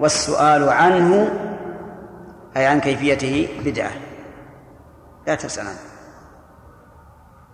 [0.00, 1.30] والسؤال عنه
[2.56, 3.90] أي عن كيفيته بدعة.
[5.26, 5.78] لا تسأل عنه.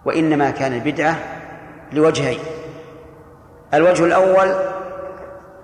[0.05, 1.17] وإنما كان البدعة
[1.93, 2.41] لوجهين.
[3.75, 4.55] الوجه الأول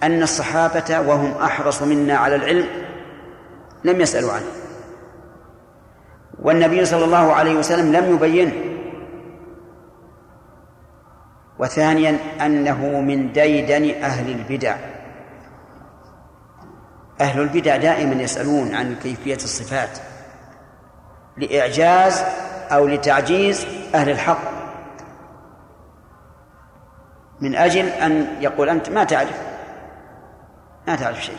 [0.03, 2.67] أن الصحابة وهم أحرص منا على العلم
[3.85, 4.47] لم يسألوا عنه.
[6.43, 8.53] والنبي صلى الله عليه وسلم لم يبينه.
[11.59, 14.77] وثانيا أنه من ديدن أهل البدع.
[17.21, 19.99] أهل البدع دائما يسألون عن كيفية الصفات.
[21.37, 22.25] لإعجاز
[22.71, 24.55] أو لتعجيز أهل الحق.
[27.41, 29.43] من أجل أن يقول أنت ما تعرف
[30.89, 31.39] ما تعرف شيء.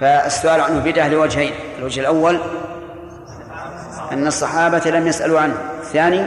[0.00, 2.40] فالسؤال عنه بدعة لوجهين الوجه الأول
[4.12, 6.26] أن الصحابة لم يسألوا عنه الثاني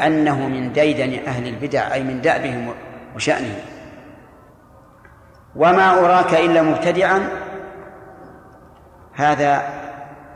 [0.00, 2.74] أنه من ديدن أهل البدع أي من دأبهم
[3.16, 3.58] وشأنهم.
[5.56, 7.28] وما أراك إلا مبتدعا
[9.14, 9.81] هذا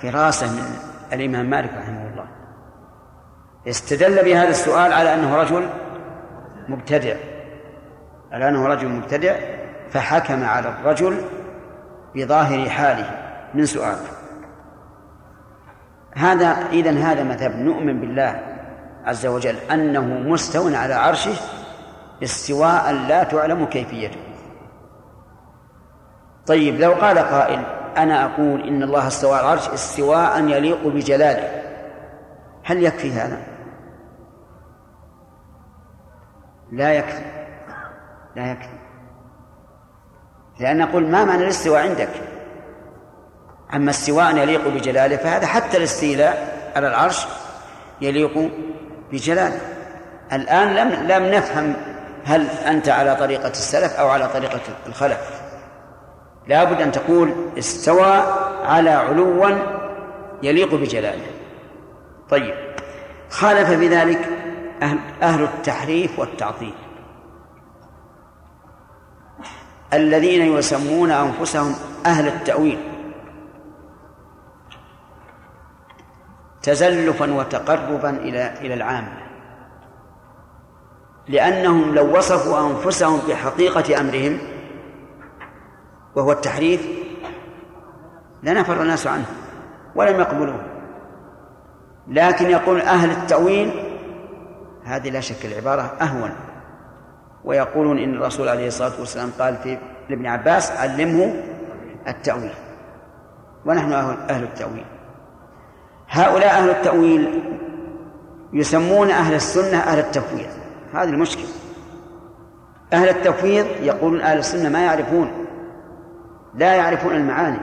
[0.02, 0.76] فراسة من
[1.12, 2.26] الإمام مالك رحمه الله.
[3.68, 5.68] استدل بهذا السؤال على أنه رجل
[6.68, 7.16] مبتدع.
[8.32, 9.36] على أنه رجل مبتدع
[9.90, 11.20] فحكم على الرجل
[12.14, 13.10] بظاهر حاله
[13.54, 14.06] من سؤاله
[16.14, 17.56] هذا إذا هذا مذهب.
[17.56, 18.42] نؤمن بالله
[19.04, 21.34] عز وجل أنه مستو على عرشه
[22.22, 24.20] استواء لا تعلم كيفيته.
[26.46, 31.62] طيب لو قال قائل أنا أقول إن الله استوى على العرش استواء يليق بجلاله.
[32.64, 33.42] هل يكفي هذا؟
[36.72, 37.24] لا يكفي.
[38.36, 38.78] لا يكفي.
[40.60, 42.08] لأن نقول ما معنى الاستواء عندك؟
[43.74, 47.26] أما استواء يليق بجلاله فهذا حتى الاستيلاء على العرش
[48.00, 48.50] يليق
[49.12, 49.60] بجلاله.
[50.32, 51.76] الآن لم لم نفهم
[52.24, 55.35] هل أنت على طريقة السلف أو على طريقة الخلف.
[56.48, 58.22] لابد أن تقول استوى
[58.64, 59.50] على علوا
[60.42, 61.26] يليق بجلاله.
[62.30, 62.54] طيب.
[63.30, 64.28] خالف بذلك
[64.82, 66.74] أهل, أهل التحريف والتعطيل.
[69.92, 71.74] الذين يسمون أنفسهم
[72.06, 72.78] أهل التأويل.
[76.62, 79.26] تزلفا وتقربا إلى إلى العامة.
[81.28, 84.38] لأنهم لو وصفوا أنفسهم بحقيقة أمرهم
[86.16, 86.88] وهو التحريف
[88.42, 89.26] لنفر الناس عنه
[89.94, 90.60] ولم يقبلوه.
[92.08, 93.70] لكن يقول أهل التأويل
[94.84, 96.30] هذه لا شك العبارة أهون.
[97.44, 99.78] ويقولون إن الرسول عليه الصلاة والسلام قال في
[100.08, 101.42] لابن عباس علمه
[102.08, 102.54] التأويل.
[103.66, 104.84] ونحن أهل التأويل.
[106.08, 107.42] هؤلاء أهل التأويل
[108.52, 110.48] يسمون أهل السنة أهل التفويض.
[110.94, 111.46] هذه المشكلة.
[112.92, 115.45] أهل التفويض يقولون أهل السنة ما يعرفون.
[116.56, 117.58] لا يعرفون المعاني.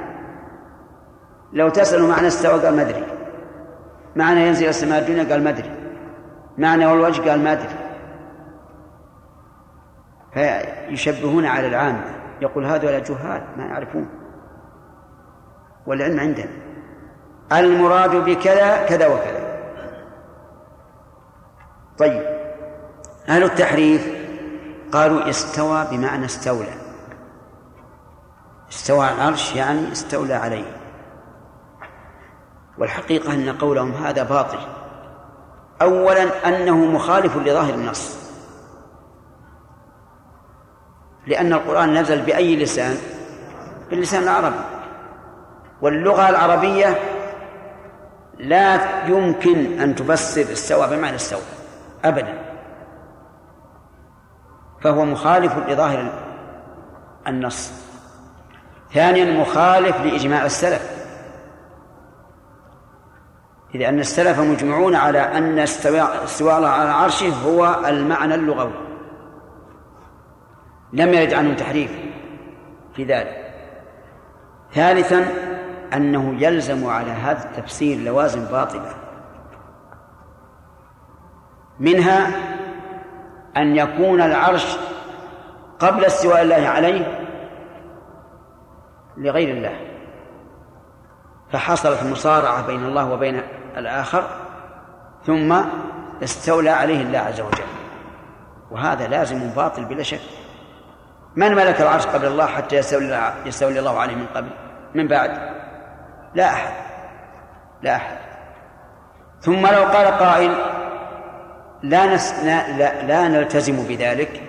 [1.53, 3.05] لو تسألوا معنى استوى قال ما أدري.
[4.15, 5.71] معنى ينزل السماء الدنيا قال ما أدري.
[6.57, 7.75] معنى والوجه قال ما أدري.
[10.33, 12.05] فيشبهون على العامة
[12.41, 14.09] يقول هذول جهال ما يعرفون.
[15.85, 16.49] والعلم عندنا.
[17.51, 19.53] المراد بكذا كذا وكذا.
[21.97, 22.23] طيب.
[23.29, 24.07] أهل التحريف
[24.91, 26.82] قالوا استوى بمعنى استولى.
[28.75, 30.77] استوى على العرش يعني استولى عليه.
[32.77, 34.59] والحقيقة أن قولهم هذا باطل.
[35.81, 38.17] أولا أنه مخالف لظاهر النص.
[41.27, 42.97] لأن القرآن نزل بأي لسان؟
[43.89, 44.59] باللسان العربي.
[45.81, 46.97] واللغة العربية
[48.37, 51.41] لا يمكن أن تفسر استوى بمعنى استوى
[52.05, 52.43] أبدا.
[54.81, 56.09] فهو مخالف لظاهر
[57.27, 57.82] النص.
[58.93, 60.93] ثانيا مخالف لإجماع السلف.
[63.75, 68.73] إذ أن السلف مجمعون على أن استواء الله على عرشه هو المعنى اللغوي.
[70.93, 71.91] لم يرد عنه تحريف
[72.95, 73.53] في ذلك.
[74.73, 75.25] ثالثا
[75.93, 78.93] أنه يلزم على هذا التفسير لوازم باطلة.
[81.79, 82.27] منها
[83.57, 84.77] أن يكون العرش
[85.79, 87.22] قبل استواء الله عليه
[89.17, 89.79] لغير الله.
[91.51, 93.41] فحصلت مصارعة بين الله وبين
[93.77, 94.23] الآخر
[95.25, 95.61] ثم
[96.23, 97.63] استولى عليه الله عز وجل.
[98.71, 100.21] وهذا لازم باطل بلا شك.
[101.35, 104.49] من ملك العرش قبل الله حتى يستولي يستولي الله عليه من قبل؟
[104.95, 105.31] من بعد؟
[106.35, 106.73] لا أحد.
[107.81, 108.17] لا أحد.
[109.41, 110.55] ثم لو قال قائل
[111.83, 112.33] لا, نس...
[112.43, 114.41] لا, لا, لا نلتزم بذلك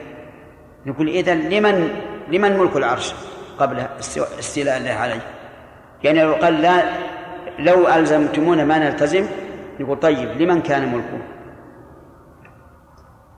[0.87, 3.15] نقول إذا لمن لمن ملك العرش؟
[3.59, 3.87] قبل
[4.39, 5.21] استيلاء الله عليه.
[6.03, 6.83] يعني لو قال لا
[7.59, 9.27] لو ألزمتمونا ما نلتزم
[9.81, 11.19] يقول طيب لمن كان ملكه؟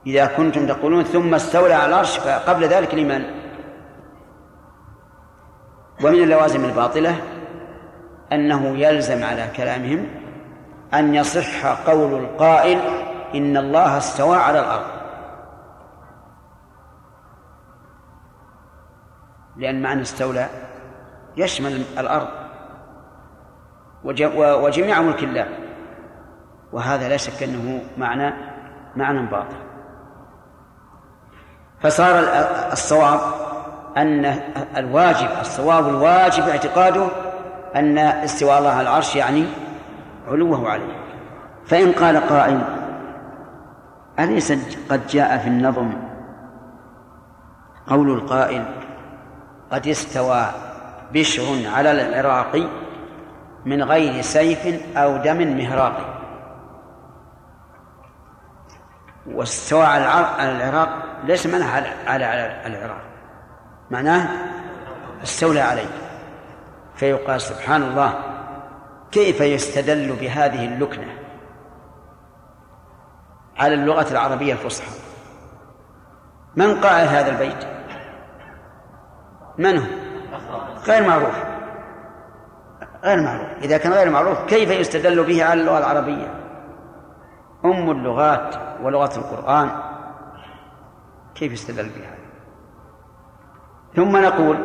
[0.07, 3.23] إذا كنتم تقولون ثم استولى على العرش فقبل ذلك لمن؟
[6.03, 7.15] ومن اللوازم الباطلة
[8.33, 10.07] أنه يلزم على كلامهم
[10.93, 12.79] أن يصح قول القائل
[13.35, 14.96] إن الله استوى على الأرض.
[19.57, 20.47] لأن معنى استولى
[21.37, 22.27] يشمل الأرض
[24.35, 25.47] وجميع ملك الله.
[26.71, 28.33] وهذا لا شك أنه معنى
[28.95, 29.55] معنى باطل.
[31.79, 32.19] فصار
[32.71, 33.19] الصواب
[33.97, 34.25] أن
[34.77, 37.07] الواجب الصواب الواجب اعتقاده
[37.75, 39.45] أن استواء الله على العرش يعني
[40.27, 40.97] علوه عليه.
[41.65, 42.61] فإن قال قائل
[44.19, 44.51] أليس
[44.89, 45.93] قد جاء في النظم
[47.87, 48.65] قول القائل
[49.71, 50.45] قد استوى
[51.13, 52.69] بشر على العراق
[53.65, 56.13] من غير سيف أو دم مهراق.
[59.27, 60.89] واستوى على العراق
[61.23, 61.71] ليس معناه
[62.07, 63.01] على على العراق.
[63.91, 64.29] معناه
[65.23, 65.89] استولى عليه.
[66.95, 68.19] فيقال سبحان الله
[69.11, 71.17] كيف يستدل بهذه اللكنة؟
[73.57, 74.91] على اللغة العربية الفصحى.
[76.55, 77.76] من قائل هذا البيت؟
[79.57, 79.85] من هو؟
[80.87, 81.43] غير معروف.
[83.03, 83.47] غير معروف.
[83.61, 86.27] إذا كان غير معروف كيف يستدل به على اللغة العربية؟
[87.65, 89.69] أم اللغات ولغة القرآن.
[91.35, 92.17] كيف يستدل بها؟
[93.95, 94.57] ثم نقول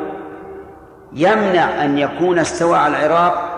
[1.12, 3.52] يمنع أن يكون استوى على العراق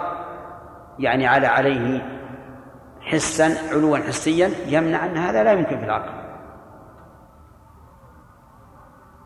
[0.98, 2.14] يعني على عليه
[3.00, 6.10] حسا علوا حسيا يمنع أن هذا لا يمكن في العقل.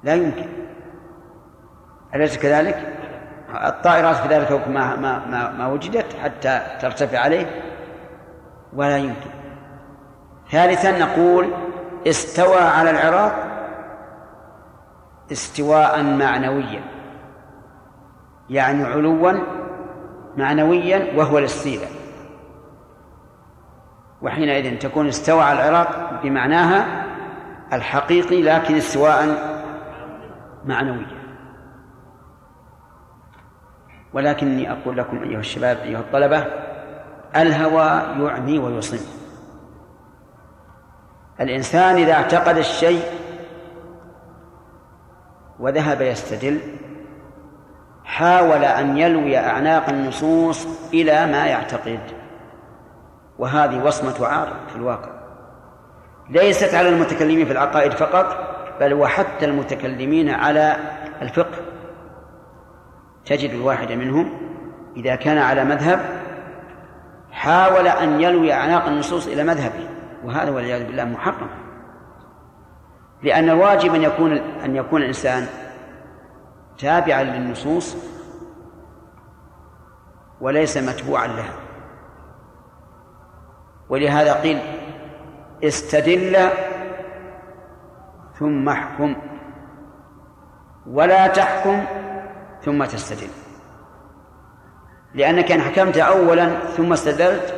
[0.02, 0.48] لا يمكن.
[2.14, 2.94] أليس كذلك؟
[3.50, 7.46] الطائرات في ذلك ما ما ما, ما وجدت حتى ترتفع عليه
[8.72, 9.30] ولا يمكن.
[10.50, 11.48] ثالثا نقول
[12.06, 13.34] استوى على العراق
[15.32, 16.80] استواء معنويا.
[18.50, 19.32] يعني علوا
[20.36, 21.90] معنويا وهو الاستيلاء.
[24.22, 27.04] وحينئذ تكون استوى على العراق بمعناها
[27.72, 29.26] الحقيقي لكن استواء
[30.64, 31.17] معنويا.
[34.12, 36.44] ولكني أقول لكم أيها الشباب أيها الطلبة
[37.36, 38.98] الهوى يعمي ويصم
[41.40, 43.02] الإنسان إذا اعتقد الشيء
[45.60, 46.60] وذهب يستدل
[48.04, 52.00] حاول أن يلوي أعناق النصوص إلى ما يعتقد.
[53.38, 55.10] وهذه وصمة عار في الواقع.
[56.30, 58.36] ليست على المتكلمين في العقائد فقط
[58.80, 60.76] بل وحتى المتكلمين على
[61.22, 61.58] الفقه.
[63.28, 64.32] تجد الواحد منهم
[64.96, 66.00] إذا كان على مذهب
[67.30, 69.88] حاول أن يلوي أعناق النصوص إلى مذهبه
[70.24, 71.48] وهذا والعياذ بالله محرم.
[73.22, 74.32] لأن الواجب أن يكون
[74.64, 75.46] أن يكون الإنسان
[76.78, 77.96] تابعا للنصوص
[80.40, 81.54] وليس متبوعا لها.
[83.88, 84.58] ولهذا قيل
[85.64, 86.36] استدل
[88.38, 89.16] ثم احكم
[90.86, 91.84] ولا تحكم
[92.68, 93.30] ثم تستدل.
[95.14, 97.54] لأنك إن حكمت أولا ثم استدلت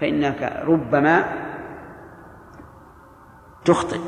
[0.00, 1.24] فإنك ربما
[3.64, 4.00] تخطئ.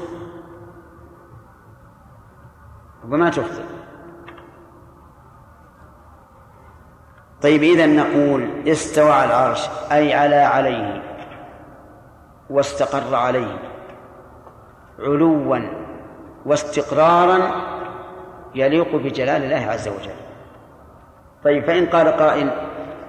[3.05, 3.65] ربما تخطئ.
[7.43, 11.03] طيب إذا نقول استوى على العرش أي على عليه
[12.51, 13.59] واستقر عليه
[14.99, 15.61] علوا
[16.47, 17.70] واستقرارا
[18.55, 20.15] يليق بجلال الله عز وجل.
[21.45, 22.51] طيب فإن قال قائل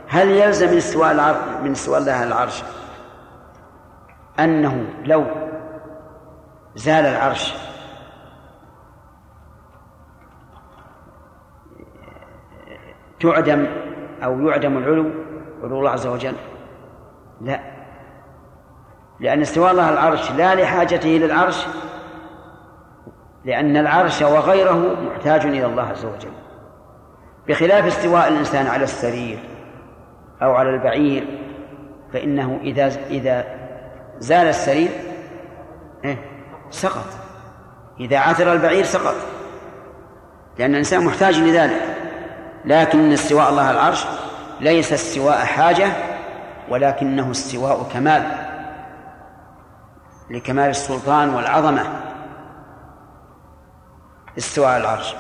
[0.08, 2.64] هل يلزم من استواء العرش من استواء الله على العرش
[4.40, 5.26] أنه لو
[6.76, 7.54] زال العرش
[13.20, 13.68] تعدم
[14.24, 15.12] أو يعدم العلو
[15.64, 16.36] علو الله عز وجل؟
[17.42, 17.60] لا.
[19.20, 21.66] لأن استواء الله على العرش لا لحاجته للعرش
[23.46, 26.32] لأن العرش وغيره محتاج إلى الله عز وجل.
[27.48, 29.40] بخلاف استواء الإنسان على السرير
[30.42, 31.40] أو على البعير
[32.14, 33.46] فإنه إذا إذا
[34.20, 34.90] زال السرير
[36.06, 36.18] إيه
[36.70, 37.06] سقط.
[38.00, 39.16] إذا عثر البعير سقط.
[40.60, 41.82] لأن الإنسان محتاج لذلك.
[42.66, 44.06] لكن استواء الله على العرش
[44.60, 45.88] ليس استواء حاجة
[46.70, 48.24] ولكنه استواء كمال.
[50.30, 52.11] لكمال السلطان والعظمة.
[54.38, 55.16] استواء العرش.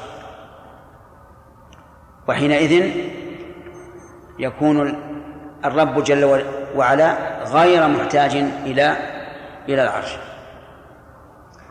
[2.27, 2.91] وحينئذ
[4.39, 4.95] يكون
[5.65, 6.43] الرب جل
[6.75, 8.35] وعلا غير محتاج
[8.65, 8.95] إلى
[9.69, 10.17] إلى العرش.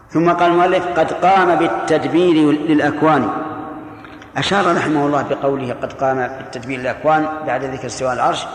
[0.09, 3.29] ثم قال المؤلف قد قام بالتدبير للأكوان.
[4.37, 8.47] أشار رحمه الله بقوله قد قام بالتدبير للأكوان بعد ذكر استواء العرش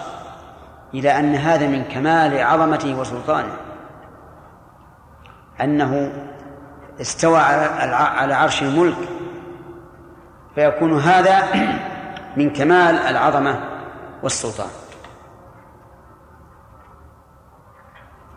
[0.93, 3.53] إلى أن هذا من كمال عظمته وسلطانه.
[5.61, 6.11] أنه
[7.01, 8.97] استوى على عرش الملك.
[10.55, 11.43] فيكون هذا
[12.37, 13.59] من كمال العظمة
[14.23, 14.69] والسلطان.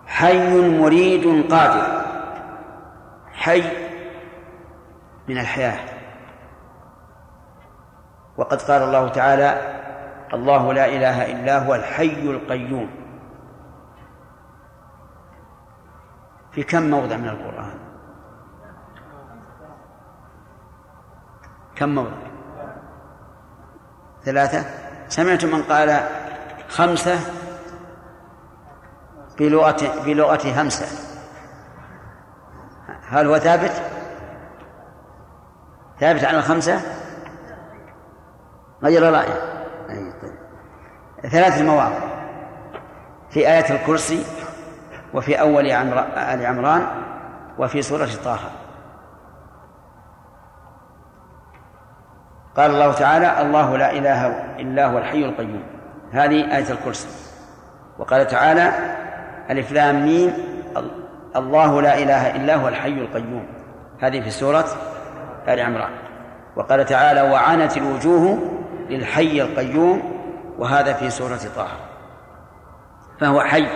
[0.06, 2.02] حي مريد قادر.
[3.32, 3.62] حي
[5.28, 5.78] من الحياة.
[8.36, 9.78] وقد قال الله تعالى
[10.34, 12.90] الله لا إله إلا هو الحي القيوم.
[16.52, 17.67] في كم موضع من القرآن؟
[21.78, 22.28] كم موضع
[24.24, 24.64] ثلاثة
[25.08, 26.00] سمعت من قال
[26.68, 27.18] خمسة
[29.38, 30.86] بلغة بلغة همسة
[33.08, 33.82] هل هو ثابت؟
[36.00, 36.80] ثابت على الخمسة؟
[38.82, 40.38] غير رأيه طيب.
[41.30, 41.98] ثلاث المواضع
[43.30, 44.24] في آية الكرسي
[45.14, 46.86] وفي أول آل عمران
[47.58, 48.57] وفي سورة طه
[52.58, 54.26] قال الله تعالى الله لا إله
[54.58, 55.62] إلا هو الحي القيوم.
[56.12, 57.08] هذه آية الكرسي.
[57.98, 58.72] وقال تعالى
[59.50, 60.32] ألف لام ميم
[61.36, 63.46] الله لا إله إلا هو الحي القيوم.
[64.00, 64.64] هذه في سورة
[65.48, 65.90] آل عمران.
[66.56, 68.38] وقال تعالى وعنت الوجوه
[68.90, 70.02] للحي القيوم.
[70.58, 71.68] وهذا في سورة طه.
[73.20, 73.66] فهو حي.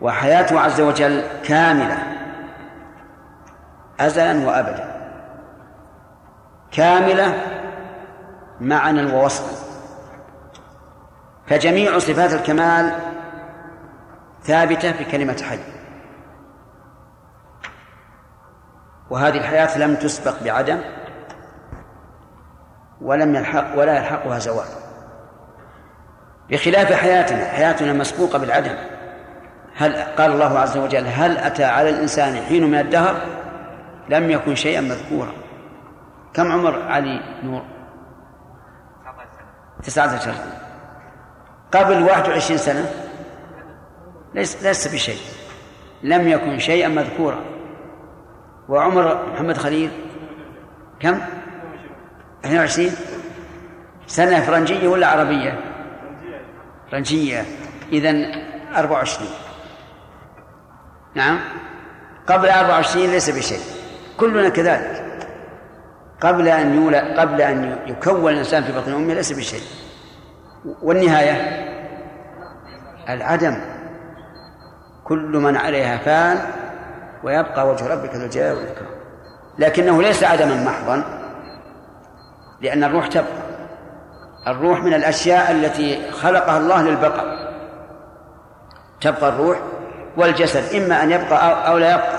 [0.00, 1.98] وحياته عز وجل كاملة.
[4.00, 4.95] أزلا وأبدا.
[6.76, 7.42] كاملة
[8.60, 9.66] معنى ووصفا.
[11.46, 12.92] فجميع صفات الكمال
[14.42, 15.58] ثابتة في كلمة حي.
[19.10, 20.80] وهذه الحياة لم تسبق بعدم
[23.00, 24.66] ولم يلحق ولا يلحقها زوال.
[26.50, 28.74] بخلاف حياتنا حياتنا مسبوقة بالعدم.
[29.76, 33.16] هل قال الله عز وجل هل أتى على الإنسان حين من الدهر؟
[34.08, 35.45] لم يكن شيئا مذكورا.
[36.36, 37.62] كم عمر علي نور؟
[39.82, 40.34] تسعة عشر
[41.72, 42.90] قبل واحد وعشرين سنة؟
[44.34, 45.20] ليس ليس بشيء.
[46.02, 47.44] لم يكن شيئا مذكورا.
[48.68, 49.90] وعمر محمد خليل
[51.00, 51.20] كم؟
[52.44, 52.90] 22
[54.06, 55.60] سنة فرنجية ولا عربية؟
[56.90, 57.44] فرنجية.
[57.92, 58.10] إذا
[58.76, 59.28] 24
[61.14, 61.38] نعم.
[62.26, 63.60] قبل 24 ليس بشيء.
[64.16, 65.05] كلنا كذلك.
[66.20, 69.62] قبل أن يولد قبل أن يكون الإنسان في بطن أمه ليس بشيء.
[70.82, 71.66] والنهاية؟
[73.08, 73.56] العدم.
[75.04, 76.38] كل من عليها فان
[77.24, 78.90] ويبقى وجه ربك ذو الجلال والإكرام.
[79.58, 81.04] لكنه ليس عدما محضا
[82.60, 83.46] لأن الروح تبقى.
[84.46, 87.56] الروح من الأشياء التي خلقها الله للبقاء.
[89.00, 89.58] تبقى الروح
[90.16, 92.16] والجسد إما أن يبقى أو لا يبقى.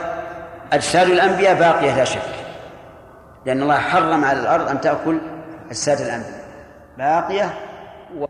[0.74, 2.47] أجساد الأنبياء باقية لا شك.
[3.48, 5.18] لأن الله حرم على الأرض أن تأكل
[5.69, 6.44] أجساد الأنبياء.
[6.98, 7.53] باقية؟
[8.19, 8.26] و...